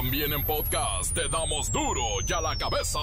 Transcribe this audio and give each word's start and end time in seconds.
También 0.00 0.32
en 0.32 0.42
podcast 0.44 1.12
te 1.12 1.28
damos 1.28 1.70
duro 1.70 2.02
y 2.26 2.32
a 2.32 2.40
la 2.40 2.56
cabeza. 2.56 2.98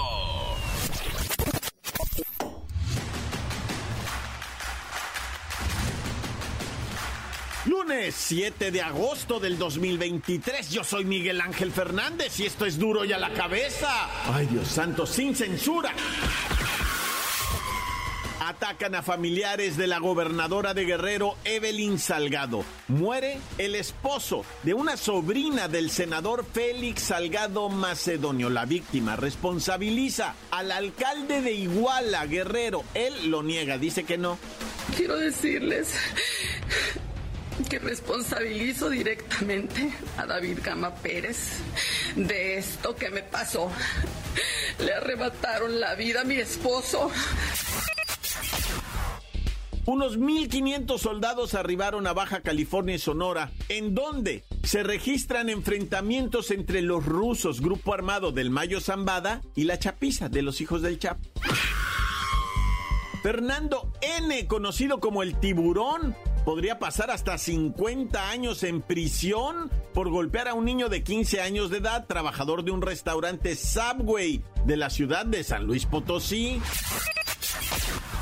Lunes 7.65 8.15
7 8.15 8.71
de 8.71 8.81
agosto 8.81 9.39
del 9.39 9.59
2023. 9.59 10.71
Yo 10.71 10.83
soy 10.83 11.05
Miguel 11.05 11.39
Ángel 11.39 11.71
Fernández 11.71 12.39
y 12.39 12.47
esto 12.47 12.65
es 12.65 12.79
duro 12.79 13.05
y 13.05 13.13
a 13.13 13.19
la 13.19 13.31
cabeza. 13.31 14.09
Ay, 14.33 14.47
Dios 14.47 14.67
santo, 14.67 15.05
sin 15.05 15.35
censura. 15.35 15.93
Atacan 18.47 18.95
a 18.95 19.03
familiares 19.03 19.75
de 19.75 19.87
la 19.87 19.99
gobernadora 19.99 20.73
de 20.73 20.85
Guerrero, 20.85 21.35
Evelyn 21.43 21.99
Salgado. 21.99 22.63
Muere 22.87 23.39
el 23.57 23.75
esposo 23.75 24.45
de 24.63 24.73
una 24.73 24.95
sobrina 24.95 25.67
del 25.67 25.91
senador 25.91 26.45
Félix 26.53 27.01
Salgado 27.01 27.67
Macedonio. 27.67 28.49
La 28.49 28.63
víctima 28.63 29.17
responsabiliza 29.17 30.33
al 30.49 30.71
alcalde 30.71 31.41
de 31.41 31.51
Iguala, 31.51 32.25
Guerrero. 32.25 32.85
Él 32.93 33.29
lo 33.29 33.43
niega, 33.43 33.77
dice 33.77 34.05
que 34.05 34.17
no. 34.17 34.39
Quiero 34.95 35.17
decirles 35.17 35.93
que 37.69 37.79
responsabilizo 37.79 38.89
directamente 38.89 39.91
a 40.15 40.25
David 40.25 40.59
Gama 40.63 40.95
Pérez 40.95 41.57
de 42.15 42.59
esto 42.59 42.95
que 42.95 43.09
me 43.09 43.23
pasó. 43.23 43.69
Le 44.79 44.93
arrebataron 44.93 45.81
la 45.81 45.95
vida 45.95 46.21
a 46.21 46.23
mi 46.23 46.37
esposo. 46.37 47.11
Unos 49.87 50.19
1.500 50.19 50.97
soldados 50.97 51.53
arribaron 51.53 52.07
a 52.07 52.13
Baja 52.13 52.41
California 52.41 52.95
y 52.95 52.99
Sonora, 52.99 53.51
en 53.69 53.95
donde 53.95 54.43
se 54.63 54.83
registran 54.83 55.47
enfrentamientos 55.47 56.51
entre 56.51 56.81
los 56.81 57.05
rusos, 57.05 57.61
grupo 57.61 57.93
armado 57.93 58.33
del 58.33 58.49
Mayo 58.49 58.81
Zambada, 58.81 59.41
y 59.55 59.63
la 59.63 59.79
Chapiza 59.79 60.27
de 60.27 60.41
los 60.41 60.59
hijos 60.59 60.81
del 60.81 60.99
Chapo. 60.99 61.21
Fernando 63.23 63.93
N., 64.01 64.45
conocido 64.47 64.99
como 64.99 65.23
el 65.23 65.39
tiburón, 65.39 66.17
podría 66.43 66.79
pasar 66.79 67.09
hasta 67.09 67.37
50 67.37 68.29
años 68.29 68.63
en 68.63 68.81
prisión 68.81 69.71
por 69.93 70.09
golpear 70.09 70.49
a 70.49 70.53
un 70.53 70.65
niño 70.65 70.89
de 70.89 71.01
15 71.01 71.39
años 71.39 71.69
de 71.69 71.77
edad, 71.77 72.07
trabajador 72.07 72.65
de 72.65 72.71
un 72.71 72.81
restaurante 72.81 73.55
Subway 73.55 74.43
de 74.65 74.75
la 74.75 74.89
ciudad 74.89 75.25
de 75.25 75.45
San 75.45 75.63
Luis 75.63 75.85
Potosí. 75.85 76.61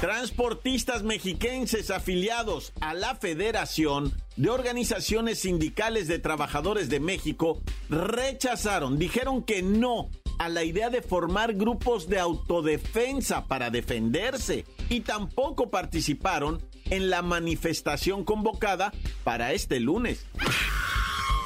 Transportistas 0.06 1.02
mexiquenses 1.02 1.89
afiliados 1.89 2.73
a 2.80 2.94
la 2.94 3.16
Federación 3.16 4.14
de 4.36 4.52
Organizaciones 4.52 5.39
Sindicales 5.39 6.08
de 6.08 6.20
Trabajadores 6.20 6.89
de 6.89 7.00
México 7.00 7.59
rechazaron, 7.89 9.00
dijeron 9.00 9.42
que 9.42 9.64
no 9.64 10.11
a 10.38 10.48
la 10.48 10.64
idea 10.64 10.92
de 10.92 11.02
formar 11.02 11.56
grupos 11.56 12.08
de 12.08 12.20
autodefensa 12.20 13.48
para 13.48 13.72
defenderse 13.72 14.66
y 14.89 15.00
tampoco 15.00 15.72
participaron 15.72 16.61
en 16.92 17.09
la 17.09 17.23
manifestación 17.23 18.26
convocada 18.26 18.94
para 19.23 19.53
este 19.53 19.80
lunes. 19.80 20.28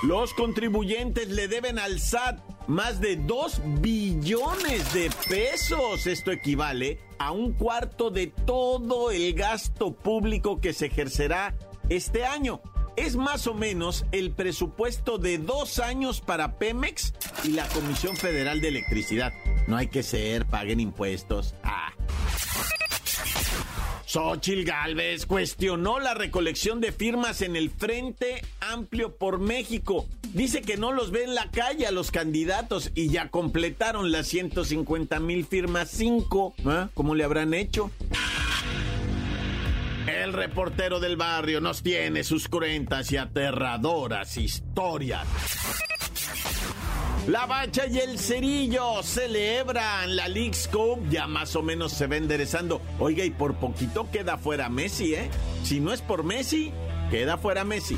Los 0.04 0.34
contribuyentes 0.34 1.30
le 1.30 1.48
deben 1.48 1.80
al 1.80 2.02
SAT 2.02 2.42
más 2.68 3.00
de 3.00 3.16
2 3.16 3.62
billones 3.80 4.94
de 4.94 5.10
pesos. 5.30 6.08
Esto 6.08 6.34
equivale 6.34 7.00
a 7.20 7.32
un 7.32 7.54
cuarto 7.54 8.10
de 8.10 8.28
todo 8.28 9.12
el 9.12 9.34
gasto 9.34 9.94
público 9.94 10.60
que 10.60 10.74
se 10.74 10.88
ejercerá 10.88 11.54
este 11.90 12.26
año. 12.26 12.62
Es 12.96 13.16
más 13.16 13.48
o 13.48 13.54
menos 13.54 14.06
el 14.12 14.32
presupuesto 14.32 15.18
de 15.18 15.38
dos 15.38 15.80
años 15.80 16.22
para 16.22 16.58
Pemex 16.58 17.14
y 17.44 17.50
la 17.50 17.68
Comisión 17.68 18.18
Federal 18.18 18.60
de 18.60 18.70
Electricidad. 18.70 19.34
No 19.68 19.78
hay 19.78 19.88
que 19.88 20.04
ser, 20.04 20.46
paguen 20.46 20.80
impuestos. 20.80 21.56
Ah. 21.64 21.94
Xochil 24.06 24.66
Gálvez 24.66 25.28
cuestionó 25.28 26.00
la 26.00 26.16
recolección 26.16 26.82
de 26.82 26.92
firmas 26.92 27.44
en 27.44 27.56
el 27.56 27.70
Frente 27.70 28.42
Amplio 28.60 29.16
por 29.16 29.40
México. 29.40 30.08
Dice 30.34 30.62
que 30.62 30.78
no 30.78 30.92
los 30.92 31.12
ve 31.12 31.24
en 31.24 31.36
la 31.36 31.50
calle 31.50 31.88
a 31.88 31.92
los 31.92 32.12
candidatos 32.12 32.92
y 32.94 33.10
ya 33.10 33.30
completaron 33.30 34.12
las 34.12 34.28
150 34.28 35.20
mil 35.20 35.46
firmas 35.46 35.90
5. 35.92 36.56
¿Ah? 36.66 36.90
¿Cómo 36.94 37.16
le 37.16 37.24
habrán 37.24 37.54
hecho? 37.54 37.92
El 40.08 40.34
reportero 40.34 41.00
del 41.00 41.18
barrio 41.18 41.62
nos 41.62 41.84
tiene 41.84 42.24
sus 42.24 42.48
cruentas 42.48 43.12
y 43.12 43.18
aterradoras 43.18 44.38
historias. 44.38 45.28
La 47.28 47.46
Bacha 47.46 47.86
y 47.86 48.00
el 48.00 48.18
Cerillo 48.18 49.04
celebran 49.04 50.16
la 50.16 50.28
League's 50.28 50.68
Cup, 50.68 51.08
ya 51.10 51.28
más 51.28 51.56
o 51.56 51.62
menos 51.62 51.92
se 51.94 52.08
va 52.08 52.16
enderezando. 52.16 52.82
Oiga, 52.98 53.24
y 53.24 53.30
por 53.30 53.56
poquito 53.56 54.10
queda 54.10 54.38
fuera 54.38 54.68
Messi, 54.70 55.14
¿eh? 55.14 55.30
Si 55.64 55.80
no 55.80 55.94
es 55.94 56.02
por 56.02 56.24
Messi, 56.24 56.72
queda 57.12 57.38
fuera 57.38 57.64
Messi. 57.64 57.98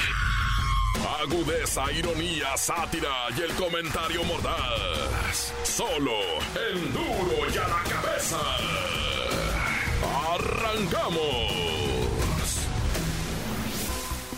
Agudeza, 1.19 1.91
ironía, 1.91 2.55
sátira 2.55 3.27
y 3.37 3.41
el 3.41 3.53
comentario 3.55 4.23
mordaz. 4.23 5.53
Solo 5.63 6.13
el 6.69 6.93
duro 6.93 7.49
y 7.53 7.57
a 7.57 7.67
la 7.67 7.83
cabeza. 7.83 8.39
¡Arrancamos! 10.33 11.71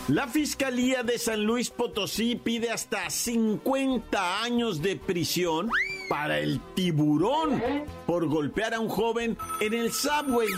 La 0.10 0.28
Fiscalía 0.28 1.04
de 1.04 1.18
San 1.18 1.46
Luis 1.46 1.70
Potosí 1.70 2.36
pide 2.36 2.72
hasta 2.72 3.10
50 3.10 4.44
años 4.44 4.82
de 4.82 4.98
prisión 4.98 5.70
para 6.10 6.40
el 6.40 6.60
tiburón 6.76 7.62
por 8.06 8.28
golpear 8.28 8.74
a 8.74 8.80
un 8.80 8.90
joven 8.90 9.38
en 9.62 9.74
el 9.74 9.94
subway. 9.94 10.50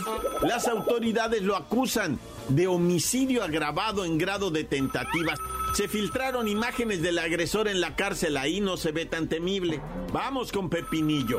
Las 0.42 0.66
autoridades 0.66 1.42
lo 1.42 1.54
acusan 1.54 2.18
de 2.48 2.66
homicidio 2.66 3.44
agravado 3.44 4.04
en 4.04 4.18
grado 4.18 4.50
de 4.50 4.64
tentativa. 4.64 5.34
Se 5.76 5.88
filtraron 5.88 6.48
imágenes 6.48 7.02
del 7.02 7.18
agresor 7.18 7.68
en 7.68 7.82
la 7.82 7.96
cárcel, 7.96 8.38
ahí 8.38 8.62
no 8.62 8.78
se 8.78 8.92
ve 8.92 9.04
tan 9.04 9.28
temible. 9.28 9.82
Vamos 10.10 10.50
con 10.50 10.70
Pepinillo. 10.70 11.38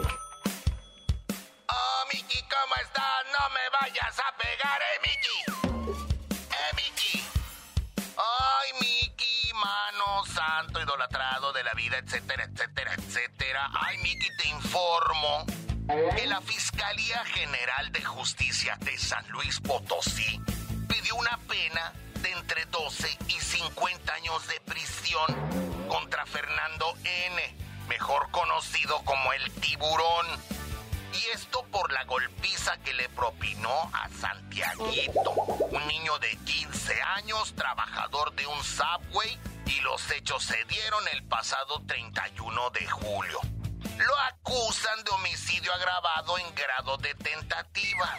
Oh, 1.67 2.03
Miki, 2.13 2.39
¿cómo 2.43 2.75
estás? 2.83 3.25
No 3.33 3.49
me 3.49 3.67
vayas 3.81 4.19
a 4.19 4.37
pegar, 4.37 4.79
eh, 4.79 4.99
Miki. 5.01 5.37
Eh, 6.51 6.71
Miki. 6.75 7.23
Ay, 8.15 8.73
Miki, 8.79 9.53
mano 9.55 10.23
santo, 10.27 10.83
idolatrado 10.83 11.51
de 11.53 11.63
la 11.63 11.73
vida, 11.73 11.97
etcétera, 11.97 12.43
etcétera, 12.43 12.93
etcétera. 12.93 13.71
Ay, 13.73 13.97
Miki, 14.03 14.27
te 14.37 14.49
informo 14.49 15.47
que 16.15 16.27
la 16.27 16.41
Fiscalía 16.41 17.25
General 17.25 17.91
de 17.91 18.03
Justicia 18.03 18.77
de 18.81 18.99
San 18.99 19.27
Luis 19.29 19.59
Potosí 19.61 20.39
pidió 20.87 21.15
una 21.15 21.39
pena 21.47 21.91
de 22.21 22.31
entre 22.31 22.65
12 22.65 23.17
y 23.27 23.39
50 23.39 24.13
años 24.13 24.47
de 24.47 24.59
prisión 24.61 25.87
contra 25.87 26.25
Fernando 26.25 26.93
N., 27.03 27.55
mejor 27.87 28.29
conocido 28.31 29.01
como 29.03 29.33
el 29.33 29.51
tiburón. 29.53 30.25
Y 31.13 31.35
esto 31.35 31.63
por 31.71 31.91
la 31.91 32.03
golpiza 32.05 32.77
que 32.79 32.93
le 32.93 33.09
propinó 33.09 33.89
a 33.93 34.09
Santiaguito, 34.09 35.31
un 35.31 35.87
niño 35.87 36.17
de 36.19 36.35
15 36.45 37.01
años, 37.01 37.53
trabajador 37.55 38.33
de 38.35 38.45
un 38.45 38.63
subway, 38.63 39.39
y 39.65 39.79
los 39.81 40.09
hechos 40.11 40.43
se 40.43 40.63
dieron 40.65 41.03
el 41.13 41.23
pasado 41.23 41.81
31 41.87 42.69
de 42.71 42.87
julio. 42.87 43.39
Lo 43.97 44.17
acusan 44.19 45.03
de 45.03 45.11
homicidio 45.11 45.73
agravado 45.73 46.37
en 46.37 46.55
grado 46.55 46.97
de 46.97 47.13
tentativa, 47.15 48.15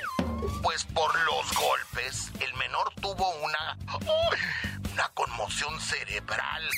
pues 0.62 0.84
por 0.84 1.18
los 1.20 1.52
golpes 1.54 2.30
el 2.40 2.52
menor 2.54 2.92
tuvo 3.00 3.28
una... 3.40 3.76
una 4.92 5.08
conmoción 5.10 5.80
cerebral 5.80 6.68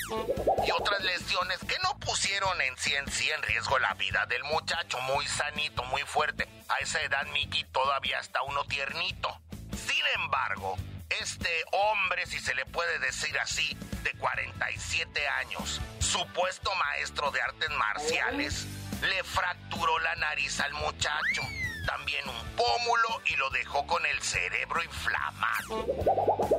y 0.63 0.71
otras 0.71 1.01
lesiones 1.03 1.57
que 1.67 1.79
no 1.79 1.97
pusieron 1.97 2.61
en 2.61 2.77
sí 2.77 2.93
en 2.93 3.11
sí 3.11 3.27
en 3.31 3.41
riesgo 3.41 3.79
la 3.79 3.95
vida 3.95 4.27
del 4.27 4.43
muchacho, 4.43 4.99
muy 5.01 5.25
sanito, 5.25 5.83
muy 5.85 6.03
fuerte. 6.03 6.47
A 6.69 6.77
esa 6.77 7.01
edad 7.01 7.25
Mickey 7.33 7.63
todavía 7.71 8.19
está 8.19 8.43
uno 8.43 8.63
tiernito. 8.65 9.41
Sin 9.71 10.05
embargo, 10.21 10.77
este 11.09 11.49
hombre, 11.71 12.27
si 12.27 12.39
se 12.39 12.53
le 12.53 12.65
puede 12.67 12.99
decir 12.99 13.37
así, 13.39 13.75
de 14.03 14.13
47 14.13 15.27
años, 15.27 15.81
supuesto 15.99 16.73
maestro 16.75 17.31
de 17.31 17.41
artes 17.41 17.69
marciales, 17.71 18.67
le 19.01 19.23
fracturó 19.23 19.97
la 19.99 20.15
nariz 20.15 20.59
al 20.59 20.73
muchacho, 20.73 21.41
también 21.85 22.23
un 22.27 22.55
pómulo 22.55 23.21
y 23.25 23.35
lo 23.35 23.49
dejó 23.49 23.85
con 23.87 24.05
el 24.05 24.21
cerebro 24.21 24.83
inflamado. 24.83 25.85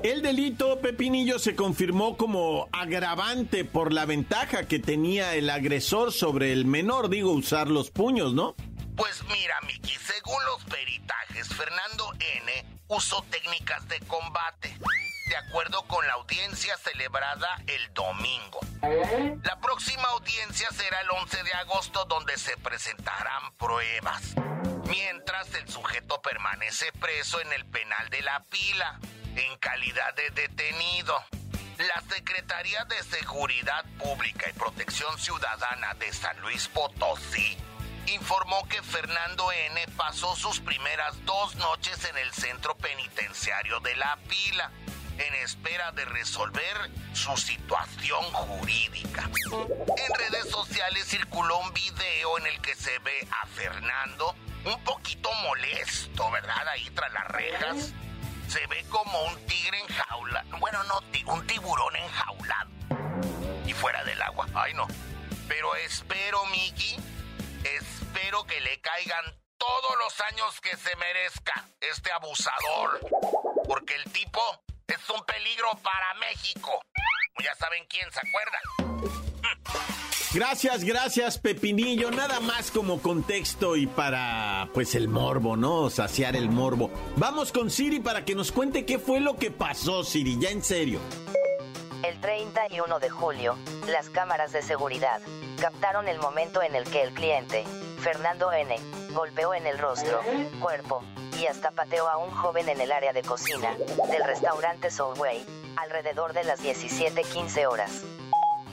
El 0.02 0.22
delito, 0.22 0.80
Pepinillo, 0.80 1.38
se 1.38 1.54
confirmó 1.54 2.16
como 2.16 2.68
agravante 2.72 3.64
por 3.64 3.92
la 3.92 4.04
ventaja 4.04 4.66
que 4.66 4.78
tenía 4.78 5.34
el 5.34 5.50
agresor 5.50 6.12
sobre 6.12 6.52
el 6.52 6.64
menor, 6.64 7.08
digo, 7.08 7.32
usar 7.32 7.68
los 7.68 7.90
puños, 7.90 8.34
¿no? 8.34 8.56
Pues 8.96 9.22
mira, 9.24 9.54
Miki, 9.66 9.94
según 9.94 10.44
los 10.46 10.64
peritajes, 10.64 11.48
Fernando 11.48 12.12
N. 12.18 12.64
usó 12.88 13.24
técnicas 13.30 13.86
de 13.88 14.00
combate 14.00 14.76
de 15.32 15.38
acuerdo 15.38 15.80
con 15.86 16.06
la 16.06 16.12
audiencia 16.12 16.76
celebrada 16.76 17.56
el 17.66 17.94
domingo. 17.94 18.60
La 19.42 19.58
próxima 19.62 20.02
audiencia 20.08 20.68
será 20.72 21.00
el 21.00 21.10
11 21.10 21.42
de 21.42 21.54
agosto 21.54 22.04
donde 22.04 22.36
se 22.36 22.54
presentarán 22.58 23.50
pruebas. 23.56 24.34
Mientras 24.84 25.54
el 25.54 25.66
sujeto 25.70 26.20
permanece 26.20 26.92
preso 27.00 27.40
en 27.40 27.50
el 27.54 27.64
penal 27.64 28.10
de 28.10 28.20
la 28.20 28.44
pila, 28.44 29.00
en 29.34 29.56
calidad 29.56 30.12
de 30.16 30.28
detenido. 30.32 31.14
La 31.78 32.02
Secretaría 32.14 32.84
de 32.84 33.02
Seguridad 33.02 33.86
Pública 33.98 34.50
y 34.50 34.52
Protección 34.52 35.18
Ciudadana 35.18 35.94
de 35.94 36.12
San 36.12 36.38
Luis 36.42 36.68
Potosí 36.68 37.56
informó 38.06 38.68
que 38.68 38.82
Fernando 38.82 39.50
N. 39.50 39.86
pasó 39.96 40.36
sus 40.36 40.60
primeras 40.60 41.24
dos 41.24 41.54
noches 41.56 42.04
en 42.04 42.18
el 42.18 42.32
centro 42.34 42.76
penitenciario 42.76 43.80
de 43.80 43.96
La 43.96 44.18
Pila 44.28 44.70
en 45.26 45.34
espera 45.36 45.92
de 45.92 46.04
resolver 46.04 46.90
su 47.12 47.36
situación 47.36 48.24
jurídica. 48.32 49.22
En 49.22 50.14
redes 50.14 50.50
sociales 50.50 51.06
circuló 51.06 51.58
un 51.58 51.72
video 51.72 52.38
en 52.38 52.46
el 52.46 52.60
que 52.60 52.74
se 52.74 52.98
ve 53.00 53.26
a 53.30 53.46
Fernando 53.46 54.34
un 54.64 54.82
poquito 54.84 55.32
molesto, 55.42 56.30
¿verdad? 56.30 56.68
Ahí 56.68 56.88
tras 56.90 57.12
las 57.12 57.28
rejas. 57.28 57.92
Se 58.48 58.66
ve 58.66 58.84
como 58.90 59.22
un 59.24 59.46
tigre 59.46 59.80
enjaulado. 59.80 60.58
Bueno, 60.58 60.82
no, 60.84 61.00
un 61.32 61.46
tiburón 61.46 61.96
enjaulado. 61.96 62.70
Y 63.66 63.72
fuera 63.72 64.04
del 64.04 64.20
agua. 64.20 64.46
Ay, 64.54 64.74
no. 64.74 64.86
Pero 65.48 65.74
espero, 65.76 66.44
Miki, 66.46 66.96
espero 67.64 68.44
que 68.44 68.60
le 68.60 68.80
caigan 68.80 69.24
todos 69.56 69.96
los 69.98 70.20
años 70.20 70.60
que 70.60 70.76
se 70.76 70.94
merezca 70.96 71.64
este 71.80 72.10
abusador. 72.12 73.00
Porque 73.66 73.94
el 73.94 74.04
tipo 74.12 74.40
es 74.88 75.10
un 75.10 75.24
peligro 75.24 75.68
para 75.82 76.14
México. 76.14 76.82
Ya 77.42 77.54
saben 77.56 77.84
quién 77.88 78.06
se 78.12 78.20
acuerda. 78.20 78.58
Gracias, 80.34 80.84
gracias, 80.84 81.38
Pepinillo. 81.38 82.10
Nada 82.10 82.40
más 82.40 82.70
como 82.70 83.02
contexto 83.02 83.76
y 83.76 83.86
para, 83.86 84.68
pues, 84.72 84.94
el 84.94 85.08
morbo, 85.08 85.56
¿no? 85.56 85.90
Saciar 85.90 86.36
el 86.36 86.48
morbo. 86.48 86.90
Vamos 87.16 87.52
con 87.52 87.70
Siri 87.70 88.00
para 88.00 88.24
que 88.24 88.34
nos 88.34 88.50
cuente 88.50 88.86
qué 88.86 88.98
fue 88.98 89.20
lo 89.20 89.36
que 89.36 89.50
pasó, 89.50 90.04
Siri, 90.04 90.38
ya 90.40 90.48
en 90.48 90.62
serio. 90.62 91.00
El 92.02 92.18
31 92.20 92.98
de 92.98 93.10
julio, 93.10 93.58
las 93.88 94.08
cámaras 94.08 94.52
de 94.52 94.62
seguridad 94.62 95.20
captaron 95.60 96.08
el 96.08 96.18
momento 96.18 96.62
en 96.62 96.74
el 96.74 96.84
que 96.84 97.02
el 97.02 97.12
cliente, 97.12 97.64
Fernando 98.02 98.52
N., 98.52 98.76
golpeó 99.12 99.54
en 99.54 99.64
el 99.64 99.78
rostro, 99.78 100.20
cuerpo 100.60 101.04
y 101.38 101.46
hasta 101.46 101.70
pateó 101.70 102.08
a 102.08 102.16
un 102.16 102.32
joven 102.32 102.68
en 102.68 102.80
el 102.80 102.90
área 102.90 103.12
de 103.12 103.22
cocina 103.22 103.76
del 104.10 104.24
restaurante 104.24 104.90
Soulway, 104.90 105.46
alrededor 105.76 106.32
de 106.32 106.42
las 106.42 106.60
17:15 106.60 107.66
horas. 107.66 108.02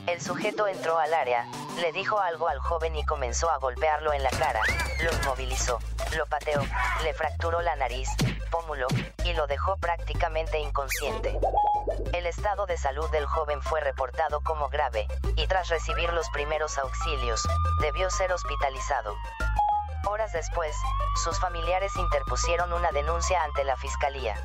El 0.08 0.20
sujeto 0.20 0.68
entró 0.68 0.98
al 0.98 1.14
área, 1.14 1.46
le 1.80 1.92
dijo 1.92 2.20
algo 2.20 2.48
al 2.48 2.58
joven 2.58 2.96
y 2.96 3.06
comenzó 3.06 3.52
a 3.52 3.60
golpearlo 3.60 4.14
en 4.14 4.24
la 4.24 4.32
cara, 4.32 4.62
lo 5.04 5.14
inmovilizó, 5.14 5.78
lo 6.18 6.26
pateó, 6.26 6.62
le 7.04 7.14
fracturó 7.14 7.62
la 7.62 7.76
nariz, 7.76 8.10
pómulo, 8.50 8.88
y 9.24 9.34
lo 9.34 9.46
dejó 9.46 9.78
prácticamente 9.78 10.58
inconsciente. 10.58 11.40
El 12.14 12.26
estado 12.26 12.66
de 12.66 12.78
salud 12.78 13.10
del 13.12 13.26
joven 13.26 13.62
fue 13.62 13.82
reportado 13.82 14.42
como 14.42 14.70
grave, 14.70 15.08
y 15.36 15.48
tras 15.48 15.70
recibir 15.70 16.12
los 16.14 16.30
primeros 16.30 16.78
auxilios, 16.78 17.48
debió 17.82 18.10
ser 18.10 18.32
hospitalizado. 18.34 19.16
Horas 20.08 20.32
después, 20.32 20.76
sus 21.24 21.40
familiares 21.40 21.96
interpusieron 21.96 22.74
una 22.74 22.92
denuncia 22.92 23.44
ante 23.44 23.64
la 23.64 23.76
Fiscalía. 23.76 24.36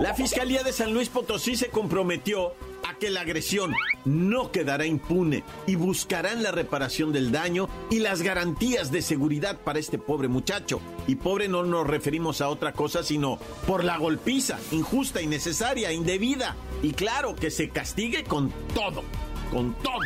La 0.00 0.14
Fiscalía 0.14 0.62
de 0.62 0.72
San 0.72 0.92
Luis 0.92 1.08
Potosí 1.08 1.56
se 1.56 1.68
comprometió 1.68 2.54
a 2.88 2.94
que 2.98 3.10
la 3.10 3.20
agresión 3.20 3.74
no 4.04 4.50
quedará 4.50 4.84
impune 4.86 5.44
y 5.66 5.76
buscarán 5.76 6.42
la 6.42 6.50
reparación 6.50 7.12
del 7.12 7.30
daño 7.30 7.68
y 7.90 8.00
las 8.00 8.22
garantías 8.22 8.90
de 8.90 9.02
seguridad 9.02 9.60
para 9.60 9.78
este 9.78 9.98
pobre 9.98 10.28
muchacho. 10.28 10.80
Y 11.06 11.16
pobre 11.16 11.48
no 11.48 11.62
nos 11.62 11.86
referimos 11.86 12.40
a 12.40 12.48
otra 12.48 12.72
cosa 12.72 13.02
sino 13.02 13.38
por 13.66 13.84
la 13.84 13.96
golpiza, 13.96 14.58
injusta, 14.72 15.22
innecesaria, 15.22 15.92
indebida. 15.92 16.56
Y 16.82 16.92
claro, 16.92 17.36
que 17.36 17.50
se 17.50 17.68
castigue 17.68 18.24
con 18.24 18.50
todo, 18.74 19.04
con 19.50 19.74
todo. 19.74 20.00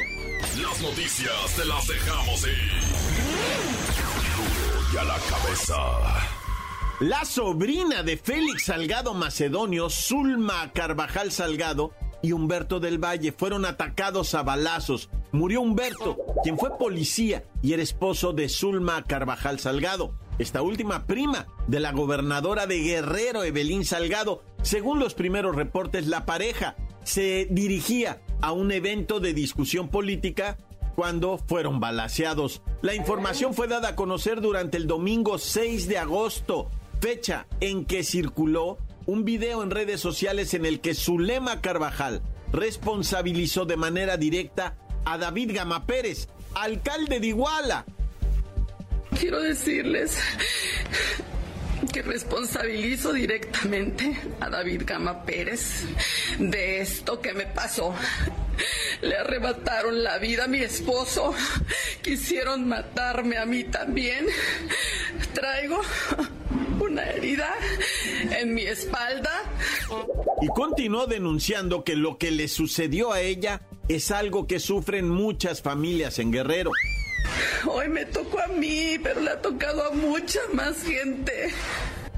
Las 0.60 0.80
noticias 0.80 1.56
te 1.56 1.64
las 1.64 1.86
dejamos 1.86 2.46
ir 2.46 3.26
y 4.92 4.96
a 4.96 5.04
la 5.04 5.18
cabeza. 5.18 6.35
La 7.00 7.26
sobrina 7.26 8.02
de 8.02 8.16
Félix 8.16 8.64
Salgado 8.64 9.12
Macedonio, 9.12 9.90
Zulma 9.90 10.72
Carvajal 10.72 11.30
Salgado, 11.30 11.92
y 12.22 12.32
Humberto 12.32 12.80
del 12.80 12.96
Valle 12.96 13.32
fueron 13.32 13.66
atacados 13.66 14.34
a 14.34 14.42
balazos. 14.42 15.10
Murió 15.30 15.60
Humberto, 15.60 16.16
quien 16.42 16.58
fue 16.58 16.78
policía 16.78 17.44
y 17.60 17.74
era 17.74 17.82
esposo 17.82 18.32
de 18.32 18.48
Zulma 18.48 19.04
Carvajal 19.04 19.60
Salgado, 19.60 20.14
esta 20.38 20.62
última 20.62 21.04
prima 21.04 21.46
de 21.66 21.80
la 21.80 21.92
gobernadora 21.92 22.66
de 22.66 22.78
Guerrero, 22.78 23.44
Evelyn 23.44 23.84
Salgado. 23.84 24.42
Según 24.62 24.98
los 24.98 25.12
primeros 25.12 25.54
reportes, 25.54 26.06
la 26.06 26.24
pareja 26.24 26.76
se 27.04 27.46
dirigía 27.50 28.22
a 28.40 28.52
un 28.52 28.72
evento 28.72 29.20
de 29.20 29.34
discusión 29.34 29.90
política 29.90 30.56
cuando 30.94 31.36
fueron 31.36 31.78
balaseados. 31.78 32.62
La 32.80 32.94
información 32.94 33.52
fue 33.52 33.68
dada 33.68 33.90
a 33.90 33.96
conocer 33.96 34.40
durante 34.40 34.78
el 34.78 34.86
domingo 34.86 35.36
6 35.36 35.88
de 35.88 35.98
agosto, 35.98 36.70
fecha 37.00 37.46
en 37.60 37.84
que 37.84 38.02
circuló 38.02 38.78
un 39.06 39.24
video 39.24 39.62
en 39.62 39.70
redes 39.70 40.00
sociales 40.00 40.54
en 40.54 40.66
el 40.66 40.80
que 40.80 40.94
Zulema 40.94 41.60
Carvajal 41.60 42.22
responsabilizó 42.52 43.64
de 43.64 43.76
manera 43.76 44.16
directa 44.16 44.76
a 45.04 45.18
David 45.18 45.52
Gama 45.54 45.86
Pérez, 45.86 46.28
alcalde 46.54 47.20
de 47.20 47.26
Iguala. 47.28 47.84
Quiero 49.18 49.40
decirles 49.40 50.18
que 51.92 52.02
responsabilizo 52.02 53.12
directamente 53.12 54.16
a 54.40 54.50
David 54.50 54.82
Gama 54.84 55.24
Pérez 55.24 55.84
de 56.38 56.80
esto 56.80 57.20
que 57.20 57.32
me 57.32 57.46
pasó. 57.46 57.94
Le 59.02 59.16
arrebataron 59.16 60.02
la 60.02 60.18
vida 60.18 60.44
a 60.44 60.48
mi 60.48 60.58
esposo. 60.58 61.34
Quisieron 62.02 62.66
matarme 62.66 63.36
a 63.38 63.46
mí 63.46 63.64
también. 63.64 64.26
Traigo 65.34 65.80
una 66.96 67.10
herida 67.10 67.54
en 68.40 68.54
mi 68.54 68.62
espalda. 68.62 69.42
Y 70.40 70.46
continuó 70.48 71.06
denunciando 71.06 71.84
que 71.84 71.94
lo 71.94 72.16
que 72.16 72.30
le 72.30 72.48
sucedió 72.48 73.12
a 73.12 73.20
ella 73.20 73.60
es 73.88 74.10
algo 74.10 74.46
que 74.46 74.60
sufren 74.60 75.06
muchas 75.10 75.60
familias 75.60 76.18
en 76.18 76.32
Guerrero. 76.32 76.70
Hoy 77.68 77.88
me 77.88 78.06
tocó 78.06 78.40
a 78.40 78.46
mí, 78.46 78.96
pero 79.02 79.20
le 79.20 79.30
ha 79.30 79.42
tocado 79.42 79.84
a 79.84 79.90
mucha 79.90 80.40
más 80.54 80.82
gente. 80.82 81.52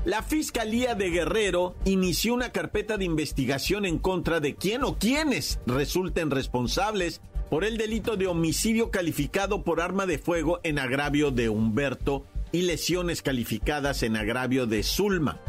La 0.05 0.23
Fiscalía 0.23 0.95
de 0.95 1.11
Guerrero 1.11 1.75
inició 1.85 2.35
una 2.35 2.53
carpeta 2.53 2.97
de 2.99 3.05
investigación 3.05 3.85
en 3.85 3.99
contra 3.99 4.39
de 4.39 4.55
quién 4.55 4.85
o 4.85 4.97
quienes 4.97 5.59
resulten 5.67 6.31
responsables 6.31 7.21
por 7.51 7.65
el 7.65 7.79
delito 7.79 8.17
de 8.17 8.29
homicidio 8.29 8.93
calificado 8.93 9.65
por 9.65 9.81
arma 9.81 10.07
de 10.07 10.19
fuego 10.19 10.61
en 10.63 10.79
agravio 10.79 11.33
de 11.33 11.49
Humberto 11.49 12.25
y 12.53 12.63
lesiones 12.63 13.23
calificadas 13.23 14.03
en 14.03 14.17
agravio 14.17 14.67
de 14.67 14.83
Zulma. 14.83 15.41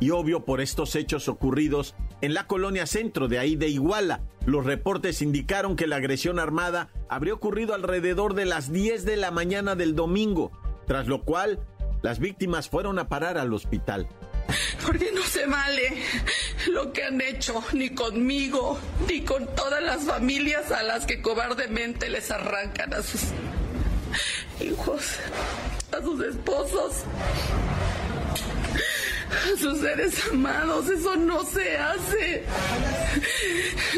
Y 0.00 0.10
obvio 0.10 0.44
por 0.44 0.60
estos 0.60 0.94
hechos 0.94 1.28
ocurridos 1.28 1.94
en 2.20 2.34
la 2.34 2.46
colonia 2.46 2.86
centro 2.86 3.28
de 3.28 3.38
ahí 3.38 3.56
de 3.56 3.68
Iguala. 3.68 4.20
Los 4.46 4.64
reportes 4.64 5.22
indicaron 5.22 5.76
que 5.76 5.86
la 5.86 5.96
agresión 5.96 6.38
armada 6.38 6.88
habría 7.08 7.34
ocurrido 7.34 7.74
alrededor 7.74 8.34
de 8.34 8.44
las 8.44 8.72
10 8.72 9.04
de 9.04 9.16
la 9.16 9.30
mañana 9.30 9.74
del 9.74 9.94
domingo, 9.94 10.52
tras 10.86 11.06
lo 11.06 11.22
cual 11.22 11.60
las 12.02 12.18
víctimas 12.18 12.68
fueron 12.68 12.98
a 12.98 13.08
parar 13.08 13.38
al 13.38 13.52
hospital. 13.52 14.08
Porque 14.86 15.10
no 15.12 15.22
se 15.22 15.46
vale 15.46 16.02
lo 16.70 16.92
que 16.92 17.04
han 17.04 17.20
hecho, 17.20 17.62
ni 17.72 17.90
conmigo, 17.90 18.78
ni 19.08 19.20
con 19.22 19.46
todas 19.54 19.82
las 19.82 20.04
familias 20.04 20.70
a 20.70 20.82
las 20.82 21.06
que 21.06 21.20
cobardemente 21.20 22.08
les 22.08 22.30
arrancan 22.30 22.94
a 22.94 23.02
sus 23.02 23.20
hijos, 24.60 25.02
a 25.92 26.02
sus 26.02 26.24
esposos, 26.24 27.04
a 29.30 29.58
sus 29.58 29.80
seres 29.80 30.14
amados. 30.30 30.88
Eso 30.88 31.16
no 31.16 31.44
se 31.44 31.76
hace. 31.76 32.44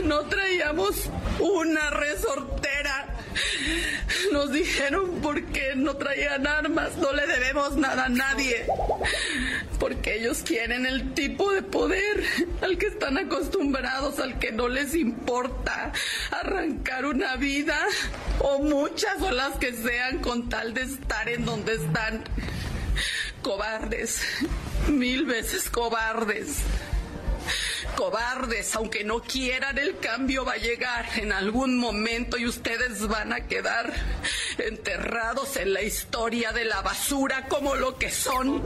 No 0.04 0.20
traíamos 0.26 1.10
una 1.38 1.90
resortera 1.90 3.16
Nos 4.32 4.52
dijeron 4.52 5.09
porque 5.22 5.74
no 5.76 5.96
traían 5.96 6.46
armas, 6.46 6.96
no 6.96 7.12
le 7.12 7.26
debemos 7.26 7.76
nada 7.76 8.06
a 8.06 8.08
nadie. 8.08 8.66
Porque 9.78 10.16
ellos 10.16 10.42
quieren 10.44 10.86
el 10.86 11.14
tipo 11.14 11.50
de 11.52 11.62
poder 11.62 12.24
al 12.60 12.78
que 12.78 12.86
están 12.86 13.18
acostumbrados, 13.18 14.18
al 14.18 14.38
que 14.38 14.52
no 14.52 14.68
les 14.68 14.94
importa 14.94 15.92
arrancar 16.30 17.06
una 17.06 17.36
vida 17.36 17.78
o 18.40 18.58
muchas 18.58 19.20
o 19.22 19.30
las 19.30 19.56
que 19.56 19.72
sean 19.72 20.18
con 20.18 20.48
tal 20.48 20.74
de 20.74 20.82
estar 20.82 21.28
en 21.28 21.44
donde 21.44 21.74
están. 21.74 22.24
Cobardes, 23.42 24.22
mil 24.88 25.24
veces 25.24 25.70
cobardes 25.70 26.62
cobardes, 28.00 28.74
aunque 28.76 29.04
no 29.04 29.20
quieran, 29.20 29.76
el 29.76 29.98
cambio 29.98 30.42
va 30.42 30.54
a 30.54 30.56
llegar 30.56 31.04
en 31.18 31.32
algún 31.32 31.76
momento 31.76 32.38
y 32.38 32.46
ustedes 32.46 33.06
van 33.06 33.34
a 33.34 33.46
quedar 33.46 33.92
enterrados 34.56 35.58
en 35.58 35.74
la 35.74 35.82
historia 35.82 36.50
de 36.52 36.64
la 36.64 36.80
basura 36.80 37.46
como 37.46 37.74
lo 37.74 37.98
que 37.98 38.10
son. 38.10 38.62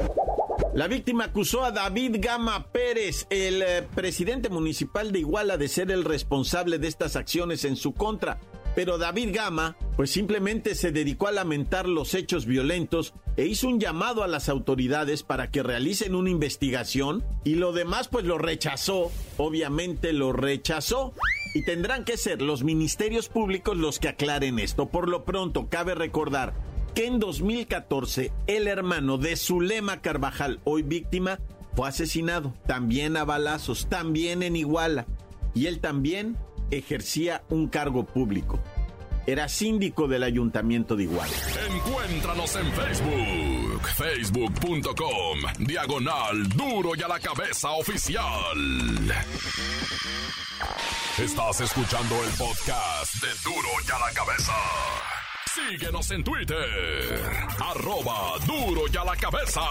La 0.72 0.86
víctima 0.86 1.24
acusó 1.24 1.64
a 1.64 1.72
David 1.72 2.18
Gama 2.20 2.70
Pérez, 2.70 3.26
el 3.28 3.62
eh, 3.62 3.82
presidente 3.92 4.50
municipal 4.50 5.10
de 5.10 5.18
Iguala, 5.18 5.56
de 5.56 5.66
ser 5.66 5.90
el 5.90 6.04
responsable 6.04 6.78
de 6.78 6.86
estas 6.86 7.16
acciones 7.16 7.64
en 7.64 7.74
su 7.74 7.92
contra. 7.92 8.38
Pero 8.74 8.98
David 8.98 9.30
Gama, 9.32 9.76
pues 9.96 10.10
simplemente 10.10 10.74
se 10.74 10.90
dedicó 10.90 11.28
a 11.28 11.32
lamentar 11.32 11.88
los 11.88 12.14
hechos 12.14 12.44
violentos 12.44 13.14
e 13.36 13.46
hizo 13.46 13.68
un 13.68 13.78
llamado 13.78 14.22
a 14.24 14.28
las 14.28 14.48
autoridades 14.48 15.22
para 15.22 15.50
que 15.50 15.62
realicen 15.62 16.14
una 16.14 16.30
investigación 16.30 17.24
y 17.44 17.54
lo 17.54 17.72
demás 17.72 18.08
pues 18.08 18.24
lo 18.24 18.38
rechazó, 18.38 19.12
obviamente 19.36 20.12
lo 20.12 20.32
rechazó. 20.32 21.12
Y 21.54 21.64
tendrán 21.64 22.04
que 22.04 22.16
ser 22.16 22.42
los 22.42 22.64
ministerios 22.64 23.28
públicos 23.28 23.76
los 23.76 24.00
que 24.00 24.08
aclaren 24.08 24.58
esto. 24.58 24.86
Por 24.86 25.08
lo 25.08 25.24
pronto, 25.24 25.68
cabe 25.68 25.94
recordar 25.94 26.52
que 26.96 27.06
en 27.06 27.20
2014 27.20 28.32
el 28.48 28.66
hermano 28.66 29.18
de 29.18 29.36
Zulema 29.36 30.00
Carvajal, 30.00 30.58
hoy 30.64 30.82
víctima, 30.82 31.38
fue 31.76 31.88
asesinado, 31.88 32.54
también 32.66 33.16
a 33.16 33.24
balazos, 33.24 33.88
también 33.88 34.42
en 34.42 34.56
Iguala. 34.56 35.06
Y 35.54 35.66
él 35.66 35.78
también 35.80 36.36
ejercía 36.76 37.42
un 37.50 37.68
cargo 37.68 38.04
público. 38.04 38.60
Era 39.26 39.48
síndico 39.48 40.06
del 40.06 40.22
ayuntamiento 40.22 40.96
de 40.96 41.04
Iguala. 41.04 41.32
Encuéntranos 41.70 42.56
en 42.56 42.72
Facebook, 42.72 43.88
facebook.com, 43.96 45.38
diagonal 45.60 46.48
duro 46.50 46.90
y 46.94 47.02
a 47.02 47.08
la 47.08 47.18
cabeza 47.18 47.70
oficial. 47.70 48.58
Estás 51.18 51.60
escuchando 51.62 52.22
el 52.22 52.30
podcast 52.36 53.14
de 53.22 53.28
duro 53.44 53.68
y 53.86 53.90
a 53.90 53.98
la 53.98 54.12
cabeza. 54.12 54.52
Síguenos 55.46 56.10
en 56.10 56.24
Twitter, 56.24 57.22
arroba 57.60 58.38
duro 58.46 58.82
y 58.92 58.96
a 58.96 59.04
la 59.04 59.16
cabeza. 59.16 59.62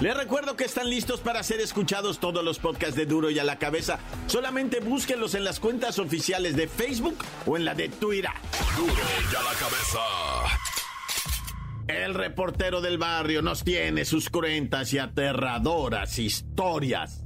Les 0.00 0.16
recuerdo 0.16 0.54
que 0.56 0.64
están 0.64 0.88
listos 0.88 1.18
para 1.20 1.42
ser 1.42 1.60
escuchados 1.60 2.20
todos 2.20 2.44
los 2.44 2.60
podcasts 2.60 2.94
de 2.94 3.04
Duro 3.04 3.30
y 3.30 3.38
a 3.40 3.44
la 3.44 3.58
cabeza. 3.58 3.98
Solamente 4.28 4.78
búsquenlos 4.78 5.34
en 5.34 5.42
las 5.42 5.58
cuentas 5.58 5.98
oficiales 5.98 6.54
de 6.54 6.68
Facebook 6.68 7.16
o 7.46 7.56
en 7.56 7.64
la 7.64 7.74
de 7.74 7.88
Twitter. 7.88 8.30
Duro 8.76 8.92
y 8.92 9.34
a 9.34 9.42
la 9.42 9.58
cabeza. 9.58 9.98
El 11.88 12.14
reportero 12.14 12.80
del 12.80 12.96
barrio 12.96 13.42
nos 13.42 13.64
tiene 13.64 14.04
sus 14.04 14.30
cruentas 14.30 14.92
y 14.92 14.98
aterradoras 14.98 16.18
historias. 16.18 17.22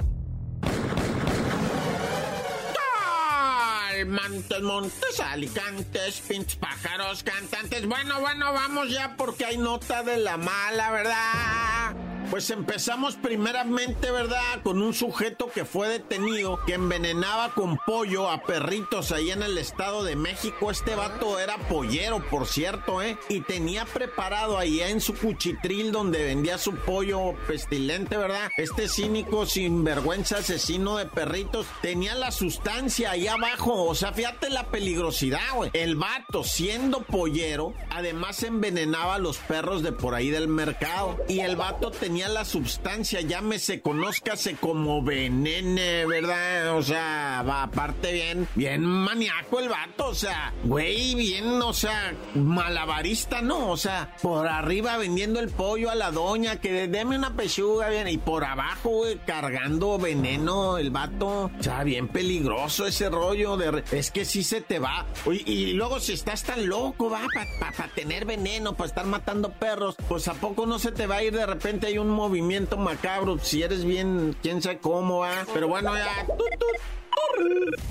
Montes, 4.06 4.62
montes, 4.62 5.20
alicantes, 5.20 6.22
pinches 6.26 6.56
pájaros, 6.56 7.22
cantantes. 7.22 7.86
Bueno, 7.86 8.20
bueno, 8.20 8.52
vamos 8.52 8.90
ya 8.90 9.14
porque 9.16 9.44
hay 9.44 9.58
nota 9.58 10.02
de 10.02 10.16
la 10.16 10.36
mala, 10.36 10.90
¿verdad? 10.90 12.01
Pues 12.32 12.48
empezamos 12.48 13.16
primeramente, 13.16 14.10
¿verdad? 14.10 14.62
Con 14.62 14.80
un 14.80 14.94
sujeto 14.94 15.50
que 15.52 15.66
fue 15.66 15.90
detenido, 15.90 16.58
que 16.64 16.72
envenenaba 16.72 17.52
con 17.52 17.76
pollo 17.76 18.30
a 18.30 18.44
perritos 18.44 19.12
ahí 19.12 19.30
en 19.30 19.42
el 19.42 19.58
Estado 19.58 20.02
de 20.02 20.16
México. 20.16 20.70
Este 20.70 20.94
vato 20.94 21.38
era 21.38 21.58
pollero, 21.68 22.26
por 22.30 22.46
cierto, 22.46 23.02
¿eh? 23.02 23.18
Y 23.28 23.42
tenía 23.42 23.84
preparado 23.84 24.56
ahí 24.56 24.80
en 24.80 25.02
su 25.02 25.12
cuchitril 25.14 25.92
donde 25.92 26.24
vendía 26.24 26.56
su 26.56 26.74
pollo 26.74 27.34
pestilente, 27.46 28.16
¿verdad? 28.16 28.48
Este 28.56 28.88
cínico, 28.88 29.44
sinvergüenza, 29.44 30.38
asesino 30.38 30.96
de 30.96 31.04
perritos, 31.04 31.66
tenía 31.82 32.14
la 32.14 32.30
sustancia 32.30 33.10
ahí 33.10 33.28
abajo. 33.28 33.84
O 33.84 33.94
sea, 33.94 34.14
fíjate 34.14 34.48
la 34.48 34.68
peligrosidad, 34.68 35.54
güey. 35.54 35.70
El 35.74 35.96
vato, 35.96 36.44
siendo 36.44 37.02
pollero, 37.02 37.74
además 37.90 38.42
envenenaba 38.42 39.16
a 39.16 39.18
los 39.18 39.36
perros 39.36 39.82
de 39.82 39.92
por 39.92 40.14
ahí 40.14 40.30
del 40.30 40.48
mercado. 40.48 41.18
Y 41.28 41.40
el 41.40 41.56
vato 41.56 41.90
tenía 41.90 42.21
la 42.28 42.44
sustancia, 42.44 43.20
llámese, 43.20 43.80
conózcase 43.80 44.56
como 44.56 45.02
venene, 45.02 46.06
¿verdad? 46.06 46.76
O 46.76 46.82
sea, 46.82 47.44
va 47.48 47.62
aparte 47.64 48.12
bien, 48.12 48.48
bien 48.54 48.84
maníaco 48.84 49.60
el 49.60 49.68
vato, 49.68 50.08
o 50.08 50.14
sea, 50.14 50.52
güey, 50.64 51.14
bien, 51.14 51.60
o 51.62 51.72
sea, 51.72 52.14
malabarista, 52.34 53.42
¿no? 53.42 53.70
O 53.70 53.76
sea, 53.76 54.14
por 54.22 54.46
arriba 54.46 54.96
vendiendo 54.96 55.40
el 55.40 55.48
pollo 55.48 55.90
a 55.90 55.94
la 55.94 56.10
doña, 56.10 56.60
que 56.60 56.88
deme 56.88 57.16
una 57.16 57.34
pechuga, 57.34 57.88
bien, 57.88 58.08
y 58.08 58.18
por 58.18 58.44
abajo, 58.44 58.90
güey, 58.90 59.18
cargando 59.26 59.98
veneno 59.98 60.78
el 60.78 60.90
vato. 60.90 61.50
O 61.58 61.62
sea, 61.62 61.84
bien 61.84 62.08
peligroso 62.08 62.86
ese 62.86 63.08
rollo 63.08 63.56
de... 63.56 63.82
Es 63.92 64.10
que 64.10 64.24
sí 64.24 64.42
se 64.42 64.60
te 64.60 64.78
va. 64.78 65.06
Y, 65.46 65.72
luego 65.72 66.00
si 66.00 66.12
estás 66.12 66.42
tan 66.42 66.66
loco, 66.66 67.10
va, 67.10 67.26
para 67.58 67.88
tener 67.94 68.24
veneno, 68.24 68.74
para 68.74 68.88
estar 68.88 69.06
matando 69.06 69.52
perros, 69.52 69.96
pues 70.08 70.28
a 70.28 70.34
poco 70.34 70.66
no 70.66 70.78
se 70.78 70.92
te 70.92 71.06
va 71.06 71.16
a 71.16 71.24
ir 71.24 71.32
de 71.32 71.46
repente 71.46 71.86
hay 71.86 71.98
un 71.98 72.08
movimiento 72.12 72.76
macabro. 72.76 73.38
Si 73.38 73.62
eres 73.62 73.84
bien, 73.84 74.36
quién 74.42 74.62
sabe 74.62 74.78
cómo 74.78 75.20
va. 75.20 75.44
Pero 75.52 75.68
bueno, 75.68 75.94
ya. 75.96 76.26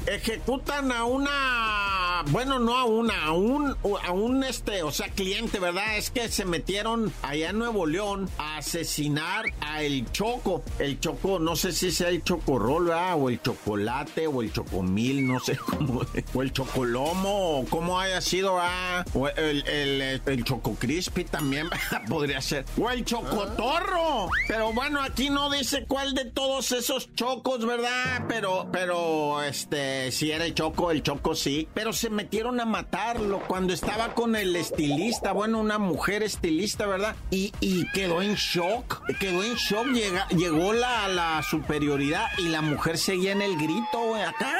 Ejecutan 0.08 0.92
a 0.92 1.06
una, 1.06 2.24
bueno, 2.32 2.60
no 2.60 2.76
a 2.78 2.86
una, 2.86 3.26
a 3.26 3.32
un, 3.32 3.76
a 4.04 4.12
un 4.12 4.44
este, 4.44 4.84
o 4.84 4.92
sea, 4.92 5.10
cliente, 5.10 5.60
¿verdad? 5.60 5.98
Es 5.98 6.10
que 6.10 6.28
se 6.30 6.44
metieron 6.44 7.14
allá 7.22 7.52
en 7.52 7.60
Nuevo 7.60 7.86
León 7.86 8.30
a 8.38 8.58
asesinar 8.58 9.46
a 9.62 9.84
el 9.84 10.12
Choco. 10.12 10.64
El 10.80 11.00
Choco, 11.00 11.40
no 11.40 11.56
sé 11.56 11.72
si 11.72 11.92
sea 11.92 12.10
el 12.10 12.24
Chocorrol, 12.24 12.86
¿verdad? 12.86 13.16
O 13.18 13.30
el 13.30 13.42
Chocolate, 13.42 14.28
o 14.28 14.42
el 14.42 14.52
Chocomil, 14.52 15.28
no 15.28 15.40
sé 15.40 15.58
cómo, 15.66 16.02
o 16.34 16.42
el 16.42 16.52
Chocolomo, 16.52 17.60
o 17.60 17.66
cómo 17.66 18.00
haya 18.00 18.22
sido, 18.22 18.58
¿ah? 18.60 19.06
O 19.14 19.28
el, 19.28 19.68
el, 19.68 20.22
el 20.26 20.44
Choco 20.44 20.76
Crispy 20.76 21.26
también 21.26 21.70
podría 22.10 22.42
ser. 22.42 22.66
O 22.78 22.90
el 22.90 23.06
Chocotorro. 23.06 24.30
Pero 24.48 24.74
bueno, 24.74 25.02
aquí 25.02 25.30
no 25.30 25.50
dice 25.50 25.86
cuál 25.88 26.14
de 26.14 26.26
todos 26.26 26.72
esos 26.72 27.14
chocos, 27.16 27.66
¿verdad? 27.66 28.26
Pero, 28.28 28.68
pero 28.72 29.11
este, 29.44 30.12
si 30.12 30.32
era 30.32 30.46
el 30.46 30.54
Choco, 30.54 30.92
el 30.92 31.04
Choco 31.04 31.36
sí, 31.36 31.68
pero 31.74 31.94
se 31.94 32.10
metieron 32.10 32.60
a 32.60 32.66
matarlo 32.66 33.42
cuando 33.48 33.74
estaba 33.74 34.14
con 34.14 34.36
el 34.36 34.56
estilista, 34.56 35.32
bueno, 35.32 35.60
una 35.60 35.78
mujer 35.78 36.24
estilista, 36.24 36.86
¿verdad? 36.86 37.16
Y, 37.30 37.52
quedó 37.94 38.22
en 38.22 38.36
shock, 38.36 39.02
quedó 39.20 39.44
en 39.44 39.56
shock, 39.56 39.88
llegó 40.36 40.74
la, 40.74 41.08
la 41.08 41.44
superioridad 41.44 42.28
y 42.38 42.50
la 42.50 42.62
mujer 42.62 42.98
seguía 42.98 43.32
en 43.32 43.42
el 43.42 43.58
grito, 43.58 44.00
güey, 44.08 44.24
acá 44.24 44.56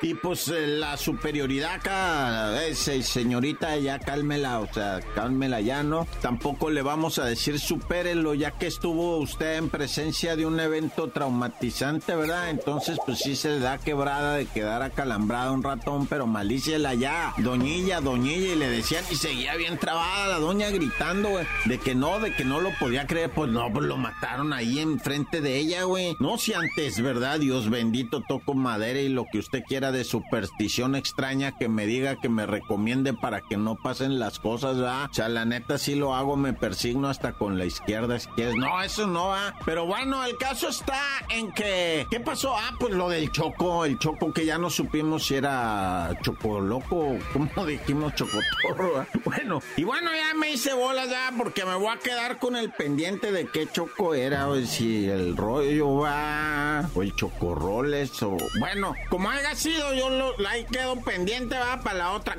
y 0.00 0.14
pues 0.14 0.48
eh, 0.48 0.66
la 0.66 0.96
superioridad 0.96 1.74
acá, 1.74 2.64
ese 2.64 3.02
señorita, 3.02 3.76
ya 3.78 3.98
cálmela, 3.98 4.60
o 4.60 4.72
sea, 4.72 5.00
cálmela 5.14 5.60
ya, 5.60 5.82
¿no? 5.82 6.06
Tampoco 6.22 6.70
le 6.70 6.82
vamos 6.82 7.18
a 7.18 7.24
decir 7.24 7.58
supérelo, 7.58 8.34
ya 8.34 8.52
que 8.52 8.68
estuvo 8.68 9.18
usted 9.18 9.56
en 9.56 9.68
presencia 9.68 10.36
de 10.36 10.46
un 10.46 10.60
evento 10.60 11.08
traumatizante, 11.08 12.14
¿verdad? 12.14 12.50
Entonces, 12.50 12.98
pues 13.04 13.18
sí 13.18 13.34
se 13.34 13.50
le 13.50 13.58
da 13.58 13.78
quebrada 13.78 14.34
de 14.36 14.46
quedar 14.46 14.82
acalambrada 14.82 15.50
un 15.50 15.62
ratón, 15.62 16.06
pero 16.06 16.26
malíciela 16.26 16.94
ya, 16.94 17.34
doñilla, 17.38 18.00
doñilla, 18.00 18.52
y 18.52 18.56
le 18.56 18.70
decían, 18.70 19.04
y 19.10 19.16
seguía 19.16 19.56
bien 19.56 19.78
trabada 19.78 20.28
la 20.28 20.38
doña 20.38 20.70
gritando, 20.70 21.30
güey, 21.30 21.46
de 21.64 21.78
que 21.78 21.94
no, 21.94 22.20
de 22.20 22.34
que 22.34 22.44
no 22.44 22.60
lo 22.60 22.70
podía 22.78 23.06
creer, 23.06 23.30
pues 23.30 23.50
no, 23.50 23.72
pues 23.72 23.86
lo 23.86 23.96
mataron 23.96 24.52
ahí 24.52 24.78
enfrente 24.78 25.40
de 25.40 25.56
ella, 25.56 25.84
güey. 25.84 26.16
No, 26.20 26.38
si 26.38 26.54
antes, 26.54 27.00
¿verdad? 27.02 27.40
Dios 27.40 27.68
bendito, 27.68 28.22
toco 28.28 28.54
madera 28.54 29.00
y 29.00 29.08
lo 29.08 29.26
que 29.30 29.38
usted 29.38 29.62
quiera 29.66 29.87
de 29.92 30.04
superstición 30.04 30.94
extraña 30.94 31.56
que 31.56 31.68
me 31.68 31.86
diga 31.86 32.16
que 32.20 32.28
me 32.28 32.46
recomiende 32.46 33.14
para 33.14 33.40
que 33.40 33.56
no 33.56 33.76
pasen 33.76 34.18
las 34.18 34.38
cosas, 34.38 34.76
¿verdad? 34.76 35.08
O 35.10 35.14
sea, 35.14 35.28
la 35.28 35.44
neta 35.44 35.78
sí 35.78 35.94
lo 35.94 36.14
hago, 36.14 36.36
me 36.36 36.52
persigno 36.52 37.08
hasta 37.08 37.32
con 37.32 37.58
la 37.58 37.64
izquierda. 37.64 38.18
No, 38.56 38.82
eso 38.82 39.06
no 39.06 39.28
va. 39.28 39.54
Pero 39.64 39.86
bueno, 39.86 40.24
el 40.24 40.36
caso 40.36 40.68
está 40.68 41.00
en 41.28 41.52
que. 41.52 42.06
¿Qué 42.10 42.20
pasó? 42.20 42.56
Ah, 42.56 42.74
pues 42.78 42.92
lo 42.94 43.08
del 43.08 43.30
choco, 43.32 43.84
el 43.84 43.98
choco 43.98 44.32
que 44.32 44.46
ya 44.46 44.58
no 44.58 44.70
supimos 44.70 45.26
si 45.26 45.34
era 45.34 46.16
choco 46.22 46.60
loco, 46.60 47.16
como 47.32 47.66
dijimos 47.66 48.14
chocotorro. 48.14 49.06
Bueno, 49.24 49.60
y 49.76 49.84
bueno, 49.84 50.10
ya 50.14 50.34
me 50.34 50.52
hice 50.52 50.74
bolas 50.74 51.08
ya 51.10 51.32
porque 51.36 51.64
me 51.64 51.74
voy 51.74 51.88
a 51.88 51.98
quedar 51.98 52.38
con 52.38 52.56
el 52.56 52.70
pendiente 52.72 53.32
de 53.32 53.46
qué 53.46 53.68
choco 53.70 54.14
era, 54.14 54.48
o 54.48 54.56
si 54.60 55.08
el 55.08 55.36
rollo 55.36 55.96
va, 55.96 56.88
o 56.94 57.02
el 57.02 57.14
chocorroles, 57.14 58.22
o 58.22 58.36
bueno, 58.58 58.94
como 59.10 59.30
haya 59.30 59.54
sido 59.54 59.77
yo 59.94 60.10
lo, 60.10 60.34
quedo 60.70 60.96
pendiente, 61.00 61.58
va, 61.58 61.80
para 61.80 61.98
la 61.98 62.12
otra. 62.12 62.36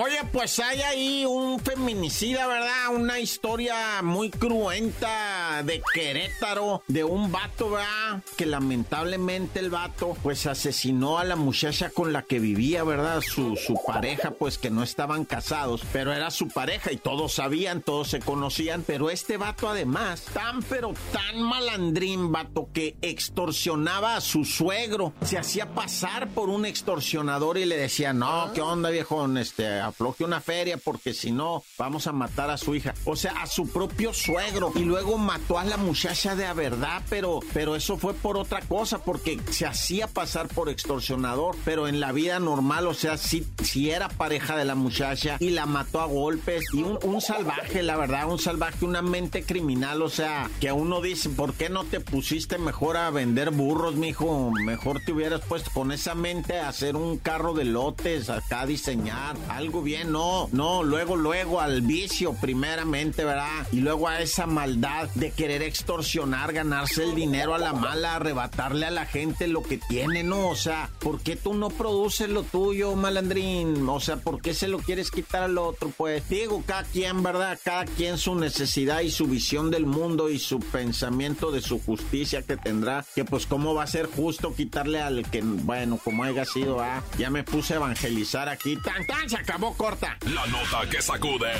Oye, 0.00 0.20
pues 0.32 0.60
hay 0.60 0.80
ahí 0.82 1.26
un 1.26 1.58
feminicida, 1.58 2.46
¿verdad? 2.46 2.94
Una 2.94 3.18
historia 3.18 4.00
muy 4.00 4.30
cruenta 4.30 5.64
de 5.64 5.82
Querétaro, 5.92 6.84
de 6.86 7.02
un 7.02 7.32
vato, 7.32 7.70
¿verdad? 7.70 8.22
Que 8.36 8.46
lamentablemente 8.46 9.58
el 9.58 9.70
vato, 9.70 10.16
pues 10.22 10.46
asesinó 10.46 11.18
a 11.18 11.24
la 11.24 11.34
muchacha 11.34 11.90
con 11.90 12.12
la 12.12 12.22
que 12.22 12.38
vivía, 12.38 12.84
¿verdad? 12.84 13.22
Su, 13.22 13.58
pareja, 13.84 14.30
pues 14.30 14.56
que 14.56 14.70
no 14.70 14.84
estaban 14.84 15.24
casados, 15.24 15.82
pero 15.92 16.12
era 16.12 16.30
su 16.30 16.46
pareja 16.46 16.92
y 16.92 16.96
todos 16.96 17.32
sabían, 17.32 17.82
todos 17.82 18.06
se 18.06 18.20
conocían, 18.20 18.84
pero 18.86 19.10
este 19.10 19.36
vato 19.36 19.68
además, 19.68 20.22
tan 20.32 20.62
pero 20.62 20.94
tan 21.12 21.42
malandrín, 21.42 22.30
vato, 22.30 22.68
que 22.72 22.96
extorsionaba 23.02 24.14
a 24.14 24.20
su 24.20 24.44
suegro, 24.44 25.12
se 25.24 25.38
hacía 25.38 25.74
pasar 25.74 26.28
por 26.28 26.50
un 26.50 26.66
extorsionador 26.66 27.58
y 27.58 27.64
le 27.64 27.76
decía, 27.76 28.12
no, 28.12 28.52
¿qué 28.54 28.60
onda, 28.60 28.77
viejo? 28.86 29.26
Este, 29.36 29.80
afloje 29.80 30.24
una 30.24 30.40
feria 30.40 30.76
porque 30.76 31.12
si 31.12 31.32
no 31.32 31.62
vamos 31.76 32.06
a 32.06 32.12
matar 32.12 32.50
a 32.50 32.56
su 32.56 32.74
hija. 32.74 32.94
O 33.04 33.16
sea, 33.16 33.32
a 33.42 33.46
su 33.46 33.68
propio 33.68 34.12
suegro. 34.12 34.72
Y 34.74 34.80
luego 34.80 35.18
mató 35.18 35.58
a 35.58 35.64
la 35.64 35.76
muchacha 35.76 36.34
de 36.34 36.52
verdad, 36.52 37.02
pero, 37.08 37.40
pero 37.52 37.76
eso 37.76 37.96
fue 37.96 38.14
por 38.14 38.36
otra 38.36 38.60
cosa, 38.62 38.98
porque 38.98 39.40
se 39.50 39.66
hacía 39.66 40.06
pasar 40.06 40.48
por 40.48 40.68
extorsionador, 40.68 41.56
pero 41.64 41.88
en 41.88 42.00
la 42.00 42.12
vida 42.12 42.38
normal, 42.38 42.86
o 42.86 42.94
sea, 42.94 43.16
si, 43.16 43.46
si 43.62 43.90
era 43.90 44.08
pareja 44.08 44.56
de 44.56 44.64
la 44.64 44.74
muchacha 44.74 45.36
y 45.40 45.50
la 45.50 45.66
mató 45.66 46.00
a 46.00 46.06
golpes 46.06 46.64
y 46.72 46.82
un, 46.82 46.98
un 47.02 47.20
salvaje, 47.20 47.82
la 47.82 47.96
verdad, 47.96 48.30
un 48.30 48.38
salvaje, 48.38 48.84
una 48.84 49.02
mente 49.02 49.42
criminal, 49.42 50.02
o 50.02 50.08
sea, 50.08 50.50
que 50.60 50.72
uno 50.72 51.00
dice, 51.00 51.28
¿por 51.30 51.54
qué 51.54 51.68
no 51.68 51.84
te 51.84 52.00
pusiste 52.00 52.58
mejor 52.58 52.96
a 52.96 53.10
vender 53.10 53.50
burros, 53.50 53.96
mijo? 53.96 54.50
Mejor 54.50 55.00
te 55.04 55.12
hubieras 55.12 55.40
puesto 55.42 55.70
con 55.72 55.92
esa 55.92 56.14
mente 56.14 56.58
a 56.58 56.68
hacer 56.68 56.96
un 56.96 57.18
carro 57.18 57.54
de 57.54 57.64
lotes, 57.64 58.30
acá 58.30 58.66
diseñar 58.68 59.36
algo 59.48 59.82
bien, 59.82 60.12
no, 60.12 60.48
no, 60.52 60.84
luego, 60.84 61.16
luego 61.16 61.60
al 61.60 61.82
vicio 61.82 62.34
primeramente, 62.34 63.24
¿verdad? 63.24 63.66
Y 63.72 63.80
luego 63.80 64.08
a 64.08 64.20
esa 64.20 64.46
maldad 64.46 65.08
de 65.14 65.32
querer 65.32 65.62
extorsionar, 65.62 66.52
ganarse 66.52 67.02
el 67.02 67.14
dinero 67.14 67.54
a 67.54 67.58
la 67.58 67.72
mala, 67.72 68.16
arrebatarle 68.16 68.86
a 68.86 68.90
la 68.90 69.06
gente 69.06 69.48
lo 69.48 69.62
que 69.62 69.78
tiene, 69.78 70.22
¿no? 70.22 70.48
O 70.48 70.56
sea, 70.56 70.90
¿por 71.00 71.20
qué 71.20 71.34
tú 71.34 71.54
no 71.54 71.70
produces 71.70 72.28
lo 72.28 72.44
tuyo, 72.44 72.94
malandrín? 72.94 73.88
O 73.88 74.00
sea, 74.00 74.16
¿por 74.16 74.40
qué 74.40 74.54
se 74.54 74.68
lo 74.68 74.78
quieres 74.78 75.10
quitar 75.10 75.42
al 75.42 75.58
otro? 75.58 75.90
Pues 75.96 76.28
digo, 76.28 76.62
cada 76.66 76.84
quien, 76.84 77.22
¿verdad? 77.22 77.58
Cada 77.64 77.84
quien 77.84 78.18
su 78.18 78.34
necesidad 78.34 79.00
y 79.00 79.10
su 79.10 79.26
visión 79.26 79.70
del 79.70 79.86
mundo 79.86 80.30
y 80.30 80.38
su 80.38 80.60
pensamiento 80.60 81.50
de 81.50 81.60
su 81.60 81.80
justicia 81.80 82.42
que 82.42 82.56
tendrá, 82.56 83.04
que 83.14 83.24
pues 83.24 83.46
cómo 83.46 83.74
va 83.74 83.84
a 83.84 83.86
ser 83.86 84.06
justo 84.06 84.54
quitarle 84.54 85.00
al 85.00 85.28
que, 85.30 85.40
bueno, 85.42 85.98
como 86.02 86.24
haya 86.24 86.44
sido, 86.44 86.80
ah, 86.80 87.02
ya 87.18 87.30
me 87.30 87.44
puse 87.44 87.74
a 87.74 87.76
evangelizar 87.76 88.48
aquí, 88.58 88.76
tan 88.76 89.06
tan, 89.06 89.28
se 89.28 89.36
acabó 89.36 89.74
corta. 89.74 90.16
La 90.32 90.46
nota 90.46 90.88
que 90.90 91.00
sacude. 91.00 91.52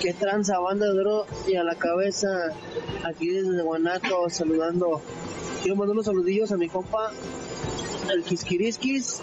¿Qué 0.00 0.14
tranza, 0.14 0.58
banda 0.60 0.86
duro 0.86 1.26
y 1.46 1.56
a 1.56 1.64
la 1.64 1.74
cabeza? 1.76 2.28
Aquí 3.04 3.28
desde 3.28 3.62
Guanato 3.62 4.28
saludando. 4.28 5.02
Quiero 5.62 5.76
mandar 5.76 5.92
unos 5.92 6.06
saludillos 6.06 6.52
a 6.52 6.56
mi 6.56 6.68
compa, 6.68 7.10
el 8.10 8.22
Quisquiriskis, 8.22 9.20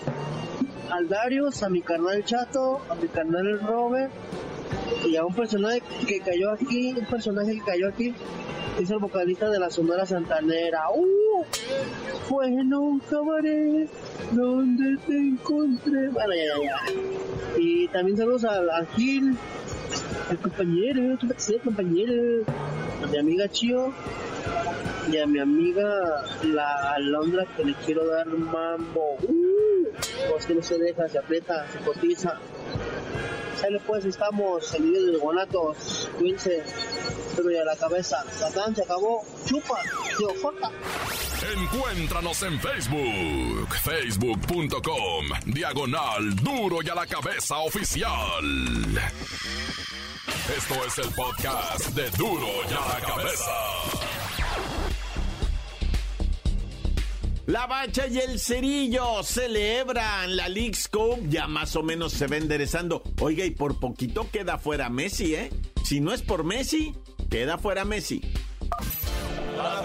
al 0.91 1.07
Darius, 1.07 1.63
a 1.63 1.69
mi 1.69 1.81
carnal 1.81 2.23
Chato, 2.23 2.81
a 2.89 2.95
mi 2.95 3.07
carnal 3.07 3.59
Robert 3.61 4.11
y 5.05 5.15
a 5.15 5.25
un 5.25 5.33
personaje 5.33 5.81
que 6.07 6.19
cayó 6.19 6.51
aquí, 6.51 6.93
un 6.97 7.05
personaje 7.05 7.53
que 7.53 7.61
cayó 7.61 7.89
aquí, 7.89 8.13
es 8.79 8.91
el 8.91 8.99
vocalista 8.99 9.49
de 9.49 9.59
la 9.59 9.69
Sonora 9.69 10.05
Santanera. 10.05 10.89
¡Uh! 10.93 11.43
Fue 12.27 12.47
en 12.47 12.73
un 12.73 13.01
donde 14.31 14.97
te 15.05 15.17
encontré. 15.17 16.09
Bueno, 16.09 16.33
ya. 16.35 17.59
Y 17.59 17.87
también 17.87 18.17
saludos 18.17 18.43
al, 18.45 18.69
al 18.69 18.87
Gil, 18.89 19.35
al 20.29 20.37
compañero, 20.39 21.17
¿qué 21.19 21.27
pasó, 21.27 21.53
compañero? 21.63 22.43
A 23.03 23.07
mi 23.07 23.17
amiga 23.17 23.47
Chio 23.49 23.93
y 25.11 25.17
a 25.17 25.25
mi 25.25 25.39
amiga 25.39 26.23
la 26.43 26.93
Alondra 26.93 27.45
que 27.55 27.65
le 27.65 27.73
quiero 27.85 28.05
dar 28.07 28.27
mambo. 28.27 29.17
¡Uh! 29.23 29.46
Pues 30.29 30.45
que 30.45 30.55
no 30.55 30.63
se 30.63 30.77
deja, 30.77 31.07
se 31.07 31.19
aprieta, 31.19 31.65
se 31.71 31.79
cotiza. 31.79 32.39
Sale 33.59 33.79
pues, 33.85 34.05
estamos 34.05 34.73
en 34.75 34.91
video 34.91 35.11
de 35.13 35.17
Guanatos. 35.17 36.09
Cuídense, 36.17 36.63
pero 37.35 37.49
ya 37.51 37.63
la 37.63 37.75
cabeza. 37.75 38.23
Satán 38.37 38.75
se 38.75 38.83
acabó. 38.83 39.23
Chupa, 39.45 39.81
yo, 40.19 40.29
foca. 40.41 40.71
Encuéntranos 41.55 42.43
en 42.43 42.59
Facebook, 42.59 43.75
facebook.com, 43.83 45.25
diagonal 45.45 46.35
duro 46.35 46.79
y 46.83 46.89
a 46.89 46.95
la 46.95 47.05
cabeza 47.05 47.57
oficial. 47.59 48.11
Esto 50.57 50.75
es 50.85 50.97
el 50.97 51.13
podcast 51.13 51.87
de 51.89 52.09
duro 52.11 52.47
y 52.69 52.73
a 52.73 52.99
la 52.99 53.05
cabeza. 53.05 54.16
La 57.47 57.65
Bacha 57.65 58.07
y 58.07 58.17
el 58.17 58.39
Cerillo 58.41 59.23
celebran 59.23 60.35
la 60.35 60.49
League's 60.49 60.89
Cup, 60.89 61.29
ya 61.29 61.47
más 61.47 61.77
o 61.77 61.81
menos 61.81 62.11
se 62.11 62.27
va 62.27 62.35
enderezando. 62.35 63.01
Oiga, 63.21 63.45
y 63.45 63.51
por 63.51 63.79
poquito 63.79 64.29
queda 64.29 64.57
fuera 64.57 64.89
Messi, 64.89 65.33
¿eh? 65.33 65.49
Si 65.85 66.01
no 66.01 66.13
es 66.13 66.21
por 66.21 66.43
Messi, 66.43 66.93
queda 67.29 67.57
fuera 67.57 67.85
Messi. 67.85 68.19
¡La 69.55 69.81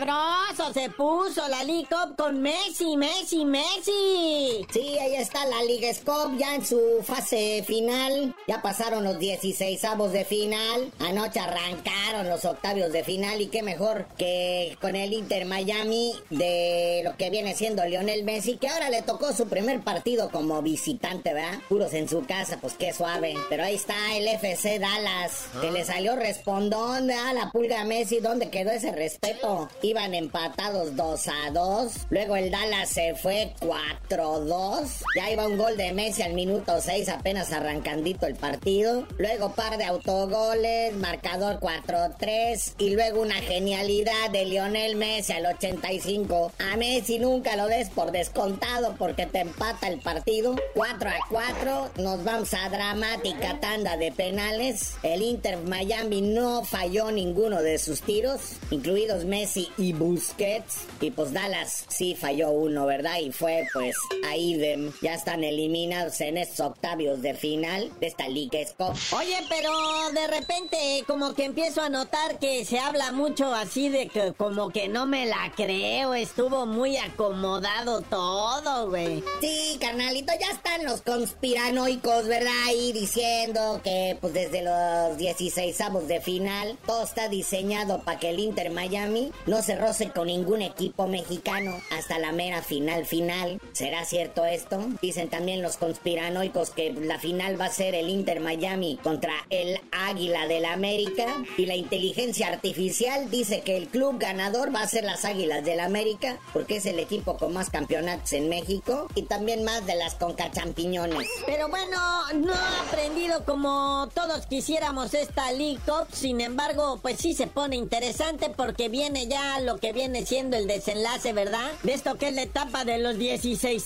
sabroso 0.00 0.72
se 0.72 0.88
puso 0.90 1.46
la 1.48 1.62
League 1.64 1.86
Cup 1.88 2.16
con 2.16 2.40
Messi, 2.40 2.96
Messi, 2.96 3.44
Messi! 3.44 4.66
Sí, 4.72 4.98
ahí 4.98 5.16
está 5.16 5.44
la 5.46 5.62
Liga 5.64 5.88
Cup 6.04 6.38
ya 6.38 6.54
en 6.54 6.64
su 6.64 6.80
fase 7.02 7.62
final. 7.66 8.34
Ya 8.46 8.62
pasaron 8.62 9.04
los 9.04 9.18
16 9.18 9.84
avos 9.84 10.12
de 10.12 10.24
final. 10.24 10.90
Anoche 11.00 11.40
arrancaron 11.40 12.28
los 12.28 12.44
octavios 12.44 12.92
de 12.92 13.04
final 13.04 13.40
y 13.40 13.48
qué 13.48 13.62
mejor 13.62 14.06
que 14.16 14.76
con 14.80 14.96
el 14.96 15.12
Inter 15.12 15.44
Miami 15.44 16.14
de 16.30 17.02
lo 17.04 17.16
que 17.16 17.30
viene 17.30 17.54
siendo 17.54 17.84
Lionel 17.84 18.24
Messi, 18.24 18.56
que 18.56 18.68
ahora 18.68 18.90
le 18.90 19.02
tocó 19.02 19.32
su 19.32 19.48
primer 19.48 19.80
partido 19.80 20.30
como 20.30 20.62
visitante, 20.62 21.34
¿verdad? 21.34 21.58
Puros 21.68 21.92
en 21.92 22.08
su 22.08 22.24
casa, 22.24 22.58
pues 22.60 22.74
qué 22.74 22.92
suave. 22.92 23.34
Pero 23.48 23.64
ahí 23.64 23.74
está 23.74 24.16
el 24.16 24.28
FC 24.28 24.78
Dallas, 24.78 25.46
que 25.60 25.70
le 25.70 25.84
salió 25.84 26.16
respondón 26.16 27.10
a 27.10 27.32
la 27.34 27.50
pulga 27.50 27.84
Messi, 27.84 28.20
¿dónde 28.20 28.50
quedó 28.50 28.70
ese 28.70 28.92
respeto? 28.92 29.68
Iban 29.90 30.14
empatados 30.14 30.94
2 30.94 31.26
a 31.26 31.50
2. 31.50 31.92
Luego 32.10 32.36
el 32.36 32.52
Dallas 32.52 32.90
se 32.90 33.16
fue 33.16 33.54
4-2. 33.58 35.02
Ya 35.16 35.32
iba 35.32 35.48
un 35.48 35.58
gol 35.58 35.76
de 35.76 35.92
Messi 35.92 36.22
al 36.22 36.34
minuto 36.34 36.80
6, 36.80 37.08
apenas 37.08 37.52
arrancandito 37.52 38.24
el 38.26 38.36
partido. 38.36 39.04
Luego 39.18 39.52
par 39.56 39.78
de 39.78 39.84
autogoles, 39.86 40.94
marcador 40.94 41.58
4-3. 41.58 42.74
Y 42.78 42.90
luego 42.90 43.20
una 43.20 43.34
genialidad 43.34 44.30
de 44.30 44.44
Lionel 44.44 44.94
Messi 44.94 45.32
al 45.32 45.46
85. 45.46 46.52
A 46.60 46.76
Messi 46.76 47.18
nunca 47.18 47.56
lo 47.56 47.66
des 47.66 47.90
por 47.90 48.12
descontado 48.12 48.94
porque 48.96 49.26
te 49.26 49.40
empata 49.40 49.88
el 49.88 49.98
partido. 49.98 50.54
4 50.74 51.10
a 51.10 51.18
4. 51.28 51.90
Nos 51.96 52.22
vamos 52.22 52.54
a 52.54 52.68
dramática 52.68 53.58
tanda 53.58 53.96
de 53.96 54.12
penales. 54.12 54.94
El 55.02 55.22
Inter 55.22 55.58
Miami 55.58 56.20
no 56.20 56.62
falló 56.64 57.10
ninguno 57.10 57.60
de 57.60 57.80
sus 57.80 58.02
tiros, 58.02 58.40
incluidos 58.70 59.24
Messi 59.24 59.68
y 59.80 59.92
Busquets. 59.92 60.84
Y 61.00 61.10
pues 61.10 61.32
Dallas 61.32 61.84
sí 61.88 62.14
falló 62.14 62.50
uno, 62.50 62.86
¿verdad? 62.86 63.18
Y 63.18 63.32
fue 63.32 63.66
pues 63.72 63.96
ahí 64.28 64.54
de, 64.54 64.92
ya 65.00 65.14
están 65.14 65.42
eliminados 65.44 66.20
en 66.20 66.36
estos 66.36 66.60
octavios 66.66 67.22
de 67.22 67.34
final 67.34 67.90
de 68.00 68.06
esta 68.06 68.28
Liga 68.28 68.50
Cup. 68.76 68.94
Oye, 69.16 69.36
pero 69.48 69.70
de 70.12 70.26
repente 70.26 71.04
como 71.06 71.34
que 71.34 71.44
empiezo 71.44 71.80
a 71.80 71.88
notar 71.88 72.38
que 72.38 72.64
se 72.64 72.78
habla 72.78 73.12
mucho 73.12 73.54
así 73.54 73.88
de 73.88 74.08
que 74.08 74.32
como 74.32 74.70
que 74.70 74.88
no 74.88 75.06
me 75.06 75.26
la 75.26 75.52
creo, 75.56 76.14
estuvo 76.14 76.66
muy 76.66 76.96
acomodado 76.96 78.02
todo, 78.02 78.88
güey. 78.88 79.22
Sí, 79.40 79.78
carnalito, 79.80 80.32
ya 80.38 80.52
están 80.52 80.84
los 80.84 81.02
conspiranoicos, 81.02 82.26
¿verdad? 82.26 82.52
Ahí 82.66 82.92
diciendo 82.92 83.80
que 83.82 84.18
pues 84.20 84.34
desde 84.34 84.62
los 84.62 85.16
16 85.16 85.80
avos 85.80 86.08
de 86.08 86.20
final 86.20 86.76
todo 86.86 87.04
está 87.04 87.28
diseñado 87.28 88.02
para 88.02 88.18
que 88.18 88.30
el 88.30 88.40
Inter 88.40 88.70
Miami 88.70 89.32
no 89.46 89.62
se 89.62 89.69
roce 89.76 90.10
con 90.10 90.26
ningún 90.26 90.62
equipo 90.62 91.06
mexicano 91.06 91.80
hasta 91.90 92.18
la 92.18 92.32
mera 92.32 92.62
final 92.62 93.06
final. 93.06 93.60
¿Será 93.72 94.04
cierto 94.04 94.44
esto? 94.44 94.80
Dicen 95.02 95.28
también 95.28 95.62
los 95.62 95.76
conspiranoicos 95.76 96.70
que 96.70 96.92
la 96.92 97.18
final 97.18 97.60
va 97.60 97.66
a 97.66 97.70
ser 97.70 97.94
el 97.94 98.08
Inter 98.08 98.40
Miami 98.40 98.98
contra 99.02 99.32
el 99.50 99.80
Águila 99.92 100.46
del 100.46 100.64
América 100.64 101.26
y 101.56 101.66
la 101.66 101.76
inteligencia 101.76 102.48
artificial 102.48 103.30
dice 103.30 103.60
que 103.62 103.76
el 103.76 103.88
club 103.88 104.18
ganador 104.18 104.74
va 104.74 104.82
a 104.82 104.88
ser 104.88 105.04
las 105.04 105.24
Águilas 105.24 105.64
del 105.64 105.80
América 105.80 106.38
porque 106.52 106.76
es 106.76 106.86
el 106.86 106.98
equipo 106.98 107.36
con 107.36 107.52
más 107.52 107.70
campeonatos 107.70 108.32
en 108.32 108.48
México 108.48 109.08
y 109.14 109.22
también 109.22 109.64
más 109.64 109.86
de 109.86 109.96
las 109.96 110.14
concachampiñones. 110.14 111.28
Pero 111.46 111.68
bueno, 111.68 111.98
no 112.34 112.52
ha 112.52 112.80
aprendido 112.88 113.44
como 113.44 114.08
todos 114.14 114.46
quisiéramos 114.46 115.14
esta 115.14 115.52
League 115.52 115.80
Cup, 115.84 116.08
sin 116.12 116.40
embargo, 116.40 116.98
pues 117.02 117.18
sí 117.18 117.34
se 117.34 117.46
pone 117.46 117.76
interesante 117.76 118.50
porque 118.50 118.88
viene 118.88 119.26
ya 119.26 119.59
lo 119.66 119.78
que 119.78 119.92
viene 119.92 120.24
siendo 120.26 120.56
el 120.56 120.66
desenlace, 120.66 121.32
¿verdad? 121.32 121.70
De 121.82 121.92
esto 121.92 122.16
que 122.16 122.28
es 122.28 122.34
la 122.34 122.42
etapa 122.42 122.84
de 122.84 122.98
los 122.98 123.16
16 123.18 123.84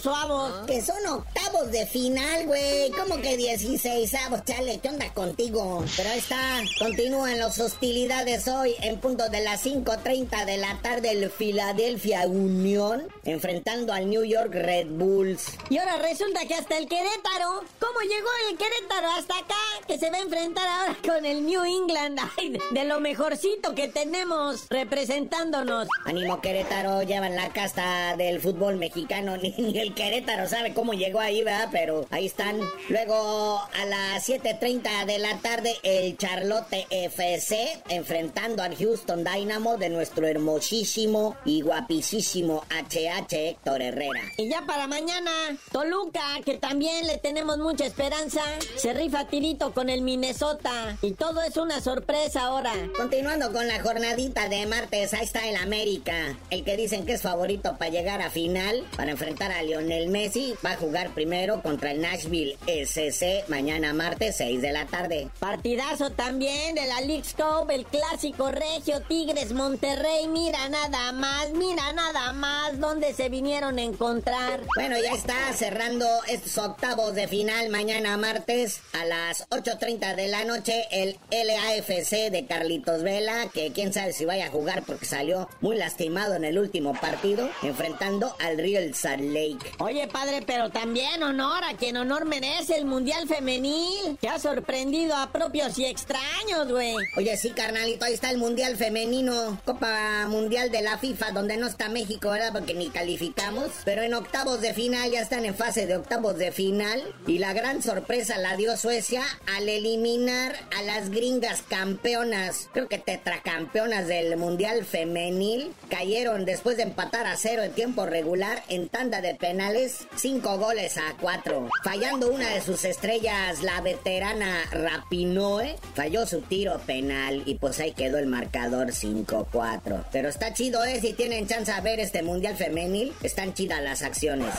suavos. 0.00 0.66
Que 0.66 0.82
son 0.82 1.06
octavos 1.06 1.70
de 1.70 1.86
final, 1.86 2.46
güey. 2.46 2.90
¿Cómo 2.92 3.20
que 3.20 3.36
16 3.36 4.14
avos? 4.26 4.44
Chale, 4.44 4.78
¿qué 4.78 4.88
onda 4.88 5.12
contigo? 5.12 5.84
Pero 5.96 6.10
ahí 6.10 6.18
está, 6.18 6.60
continúan 6.78 7.38
las 7.38 7.58
hostilidades 7.58 8.48
hoy 8.48 8.74
en 8.82 8.98
punto 8.98 9.28
de 9.28 9.40
las 9.40 9.64
5.30 9.64 10.44
de 10.44 10.56
la 10.56 10.78
tarde 10.82 11.10
el 11.10 11.30
Philadelphia 11.30 12.26
Unión 12.26 13.06
enfrentando 13.24 13.92
al 13.92 14.08
New 14.08 14.24
York 14.24 14.52
Red 14.52 14.88
Bulls. 14.88 15.52
Y 15.68 15.78
ahora 15.78 15.98
resulta 15.98 16.46
que 16.46 16.54
hasta 16.54 16.78
el 16.78 16.88
Querétaro, 16.88 17.64
¿cómo 17.78 18.00
llegó 18.00 18.28
el 18.50 18.56
Querétaro 18.56 19.08
hasta 19.12 19.38
acá? 19.38 19.54
Que 19.86 19.98
se 19.98 20.10
va 20.10 20.18
a 20.18 20.20
enfrentar 20.20 20.66
ahora 20.66 20.96
con 21.06 21.24
el 21.24 21.44
New 21.44 21.64
England, 21.64 22.18
Ay, 22.38 22.58
de 22.70 22.84
lo 22.84 23.00
mejorcito 23.00 23.74
que 23.74 23.88
tenemos 23.88 24.68
representándonos. 24.90 25.86
Ánimo 26.04 26.40
Querétaro, 26.40 27.02
llevan 27.04 27.36
la 27.36 27.50
casta 27.50 28.16
del 28.16 28.40
fútbol 28.40 28.76
mexicano, 28.76 29.36
ni, 29.42 29.54
ni 29.56 29.78
el 29.78 29.94
Querétaro 29.94 30.48
sabe 30.48 30.74
cómo 30.74 30.94
llegó 30.94 31.20
ahí, 31.20 31.44
¿verdad? 31.44 31.68
Pero 31.70 32.06
ahí 32.10 32.26
están. 32.26 32.60
Luego 32.88 33.60
a 33.60 33.84
las 33.86 34.28
7.30 34.28 35.06
de 35.06 35.18
la 35.20 35.38
tarde 35.38 35.76
el 35.84 36.16
Charlotte 36.16 36.86
FC 36.90 37.82
enfrentando 37.88 38.62
al 38.64 38.76
Houston 38.76 39.22
Dynamo 39.22 39.76
de 39.76 39.90
nuestro 39.90 40.26
hermosísimo 40.26 41.36
y 41.44 41.62
guapísimo 41.62 42.64
HH 42.70 43.32
Héctor 43.32 43.82
Herrera. 43.82 44.22
Y 44.38 44.48
ya 44.48 44.62
para 44.66 44.88
mañana, 44.88 45.30
Toluca, 45.70 46.20
que 46.44 46.58
también 46.58 47.06
le 47.06 47.18
tenemos 47.18 47.58
mucha 47.58 47.86
esperanza, 47.86 48.42
se 48.76 48.92
rifa 48.92 49.28
tirito 49.28 49.72
con 49.72 49.88
el 49.88 50.02
Minnesota. 50.02 50.96
Y 51.00 51.12
todo 51.12 51.42
es 51.42 51.56
una 51.56 51.80
sorpresa 51.80 52.42
ahora. 52.42 52.72
Continuando 52.96 53.52
con 53.52 53.68
la 53.68 53.80
jornadita 53.80 54.48
de 54.48 54.66
martes, 54.70 55.12
ahí 55.14 55.24
está 55.24 55.48
el 55.48 55.56
América, 55.56 56.38
el 56.48 56.62
que 56.62 56.76
dicen 56.76 57.04
que 57.04 57.14
es 57.14 57.22
favorito 57.22 57.76
para 57.76 57.90
llegar 57.90 58.22
a 58.22 58.30
final, 58.30 58.86
para 58.96 59.10
enfrentar 59.10 59.50
a 59.50 59.62
Lionel 59.64 60.08
Messi. 60.08 60.54
Va 60.64 60.72
a 60.72 60.76
jugar 60.76 61.10
primero 61.10 61.60
contra 61.60 61.90
el 61.90 62.00
Nashville 62.00 62.56
SC 62.68 63.48
mañana 63.48 63.92
martes 63.92 64.36
6 64.36 64.62
de 64.62 64.70
la 64.70 64.86
tarde. 64.86 65.28
Partidazo 65.40 66.10
también 66.10 66.76
de 66.76 66.86
la 66.86 67.00
League 67.00 67.24
Cup, 67.36 67.68
el 67.70 67.84
clásico 67.84 68.52
regio 68.52 69.02
Tigres 69.02 69.52
Monterrey. 69.52 70.28
Mira 70.28 70.68
nada 70.68 71.10
más, 71.12 71.50
mira 71.50 71.92
nada 71.92 72.32
más 72.32 72.78
dónde 72.78 73.12
se 73.12 73.28
vinieron 73.28 73.76
a 73.78 73.82
encontrar. 73.82 74.60
Bueno, 74.76 74.96
ya 75.02 75.14
está 75.14 75.52
cerrando 75.52 76.06
estos 76.28 76.56
octavos 76.58 77.16
de 77.16 77.26
final 77.26 77.70
mañana 77.70 78.16
martes 78.16 78.82
a 78.92 79.04
las 79.04 79.48
8.30 79.48 80.14
de 80.14 80.28
la 80.28 80.44
noche 80.44 80.86
el 80.92 81.18
LAFC 81.32 82.30
de 82.30 82.46
Carlitos 82.46 83.02
Vela, 83.02 83.48
que 83.52 83.72
quién 83.72 83.92
sabe 83.92 84.12
si 84.12 84.24
vaya 84.24 84.46
a 84.46 84.50
jugar 84.50 84.59
porque 84.86 85.06
salió 85.06 85.48
muy 85.60 85.76
lastimado 85.76 86.34
en 86.34 86.44
el 86.44 86.58
último 86.58 86.92
partido, 86.92 87.48
enfrentando 87.62 88.34
al 88.38 88.58
Real 88.58 88.94
Salt 88.94 89.22
Lake. 89.22 89.72
Oye, 89.78 90.06
padre, 90.08 90.42
pero 90.46 90.70
también 90.70 91.22
honor 91.22 91.64
a 91.64 91.76
quien 91.76 91.96
honor 91.96 92.24
merece 92.24 92.76
el 92.76 92.84
Mundial 92.84 93.26
Femenil, 93.26 94.18
que 94.20 94.28
ha 94.28 94.38
sorprendido 94.38 95.16
a 95.16 95.30
propios 95.32 95.78
y 95.78 95.86
extraños, 95.86 96.70
güey. 96.70 96.94
Oye, 97.16 97.36
sí, 97.36 97.50
carnalito, 97.50 98.04
ahí 98.04 98.14
está 98.14 98.30
el 98.30 98.38
Mundial 98.38 98.76
Femenino, 98.76 99.60
Copa 99.64 100.26
Mundial 100.28 100.70
de 100.70 100.82
la 100.82 100.98
FIFA, 100.98 101.32
donde 101.32 101.56
no 101.56 101.66
está 101.66 101.88
México, 101.88 102.30
¿verdad? 102.30 102.52
Porque 102.52 102.74
ni 102.74 102.90
calificamos. 102.90 103.70
Pero 103.84 104.02
en 104.02 104.14
octavos 104.14 104.60
de 104.60 104.74
final, 104.74 105.10
ya 105.10 105.20
están 105.20 105.44
en 105.44 105.54
fase 105.54 105.86
de 105.86 105.96
octavos 105.96 106.36
de 106.36 106.52
final. 106.52 107.02
Y 107.26 107.38
la 107.38 107.52
gran 107.52 107.82
sorpresa 107.82 108.38
la 108.38 108.56
dio 108.56 108.76
Suecia 108.76 109.22
al 109.56 109.68
eliminar 109.68 110.54
a 110.76 110.82
las 110.82 111.10
gringas 111.10 111.62
campeonas, 111.62 112.68
creo 112.72 112.88
que 112.88 112.98
tetracampeonas 112.98 114.06
del 114.06 114.36
Mundial 114.36 114.49
Femenil. 114.84 115.72
Cayeron 115.88 116.44
después 116.44 116.76
de 116.76 116.84
empatar 116.84 117.26
a 117.26 117.36
cero 117.36 117.62
en 117.62 117.72
tiempo 117.72 118.06
regular 118.06 118.62
en 118.68 118.88
tanda 118.88 119.20
de 119.20 119.34
penales, 119.34 120.06
cinco 120.16 120.58
goles 120.58 120.96
a 120.98 121.16
cuatro. 121.20 121.68
Fallando 121.82 122.30
una 122.30 122.50
de 122.50 122.60
sus 122.60 122.84
estrellas, 122.84 123.62
la 123.62 123.80
veterana 123.80 124.64
Rapinoe, 124.70 125.76
falló 125.94 126.26
su 126.26 126.40
tiro 126.42 126.78
penal 126.86 127.42
y 127.46 127.56
pues 127.56 127.80
ahí 127.80 127.92
quedó 127.92 128.18
el 128.18 128.26
marcador 128.26 128.88
5-4. 128.88 130.04
Pero 130.12 130.28
está 130.28 130.52
chido, 130.52 130.84
¿eh? 130.84 131.00
Si 131.00 131.12
tienen 131.12 131.46
chance 131.46 131.72
a 131.72 131.80
ver 131.80 132.00
este 132.00 132.22
Mundial 132.22 132.56
Femenil, 132.56 133.12
están 133.22 133.54
chidas 133.54 133.82
las 133.82 134.02
acciones. 134.02 134.54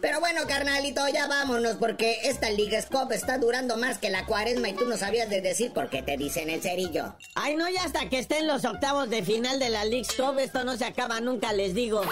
Pero 0.00 0.20
bueno, 0.20 0.42
carnalito, 0.46 1.06
ya 1.08 1.26
vámonos 1.26 1.76
porque 1.76 2.20
esta 2.24 2.50
Liga 2.50 2.80
Scope 2.80 3.14
está 3.14 3.38
durando 3.38 3.76
más 3.76 3.98
que 3.98 4.08
la 4.08 4.24
cuaresma 4.24 4.70
y 4.70 4.72
tú 4.72 4.86
no 4.86 4.96
sabías 4.96 5.28
de 5.28 5.40
decir 5.40 5.72
por 5.72 5.90
qué 5.90 6.02
te 6.02 6.16
dicen 6.16 6.48
el 6.48 6.62
cerillo. 6.62 7.14
Ay, 7.34 7.56
no, 7.56 7.68
ya 7.68 7.84
hasta 7.84 8.08
que 8.08 8.18
estén 8.18 8.46
los 8.46 8.64
octavos 8.64 9.10
de 9.10 9.22
final 9.22 9.58
de 9.58 9.68
la 9.68 9.84
League 9.84 10.04
Scope, 10.04 10.42
esto 10.42 10.64
no 10.64 10.76
se 10.76 10.86
acaba 10.86 11.20
nunca, 11.20 11.52
les 11.52 11.74
digo. 11.74 12.02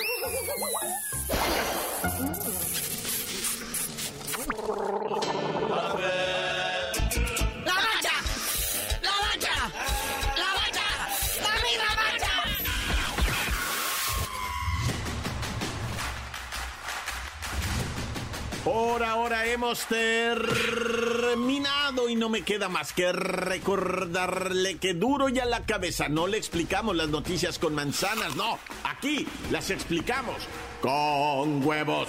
Por 18.69 19.03
ahora 19.03 19.47
hemos 19.47 19.87
terminado 19.87 20.91
y 22.11 22.17
no 22.17 22.29
me 22.29 22.43
queda 22.43 22.69
más 22.69 22.93
que 22.93 23.11
recordarle 23.13 24.77
que 24.77 24.93
duro 24.93 25.31
ya 25.31 25.47
la 25.47 25.65
cabeza. 25.65 26.11
No 26.11 26.27
le 26.27 26.37
explicamos 26.37 26.95
las 26.95 27.09
noticias 27.09 27.59
con 27.59 27.75
manzanas, 27.75 28.37
no. 28.37 28.59
Aquí 28.85 29.27
las 29.51 29.71
explicamos 29.71 30.37
con 30.83 31.67
huevos. 31.67 32.09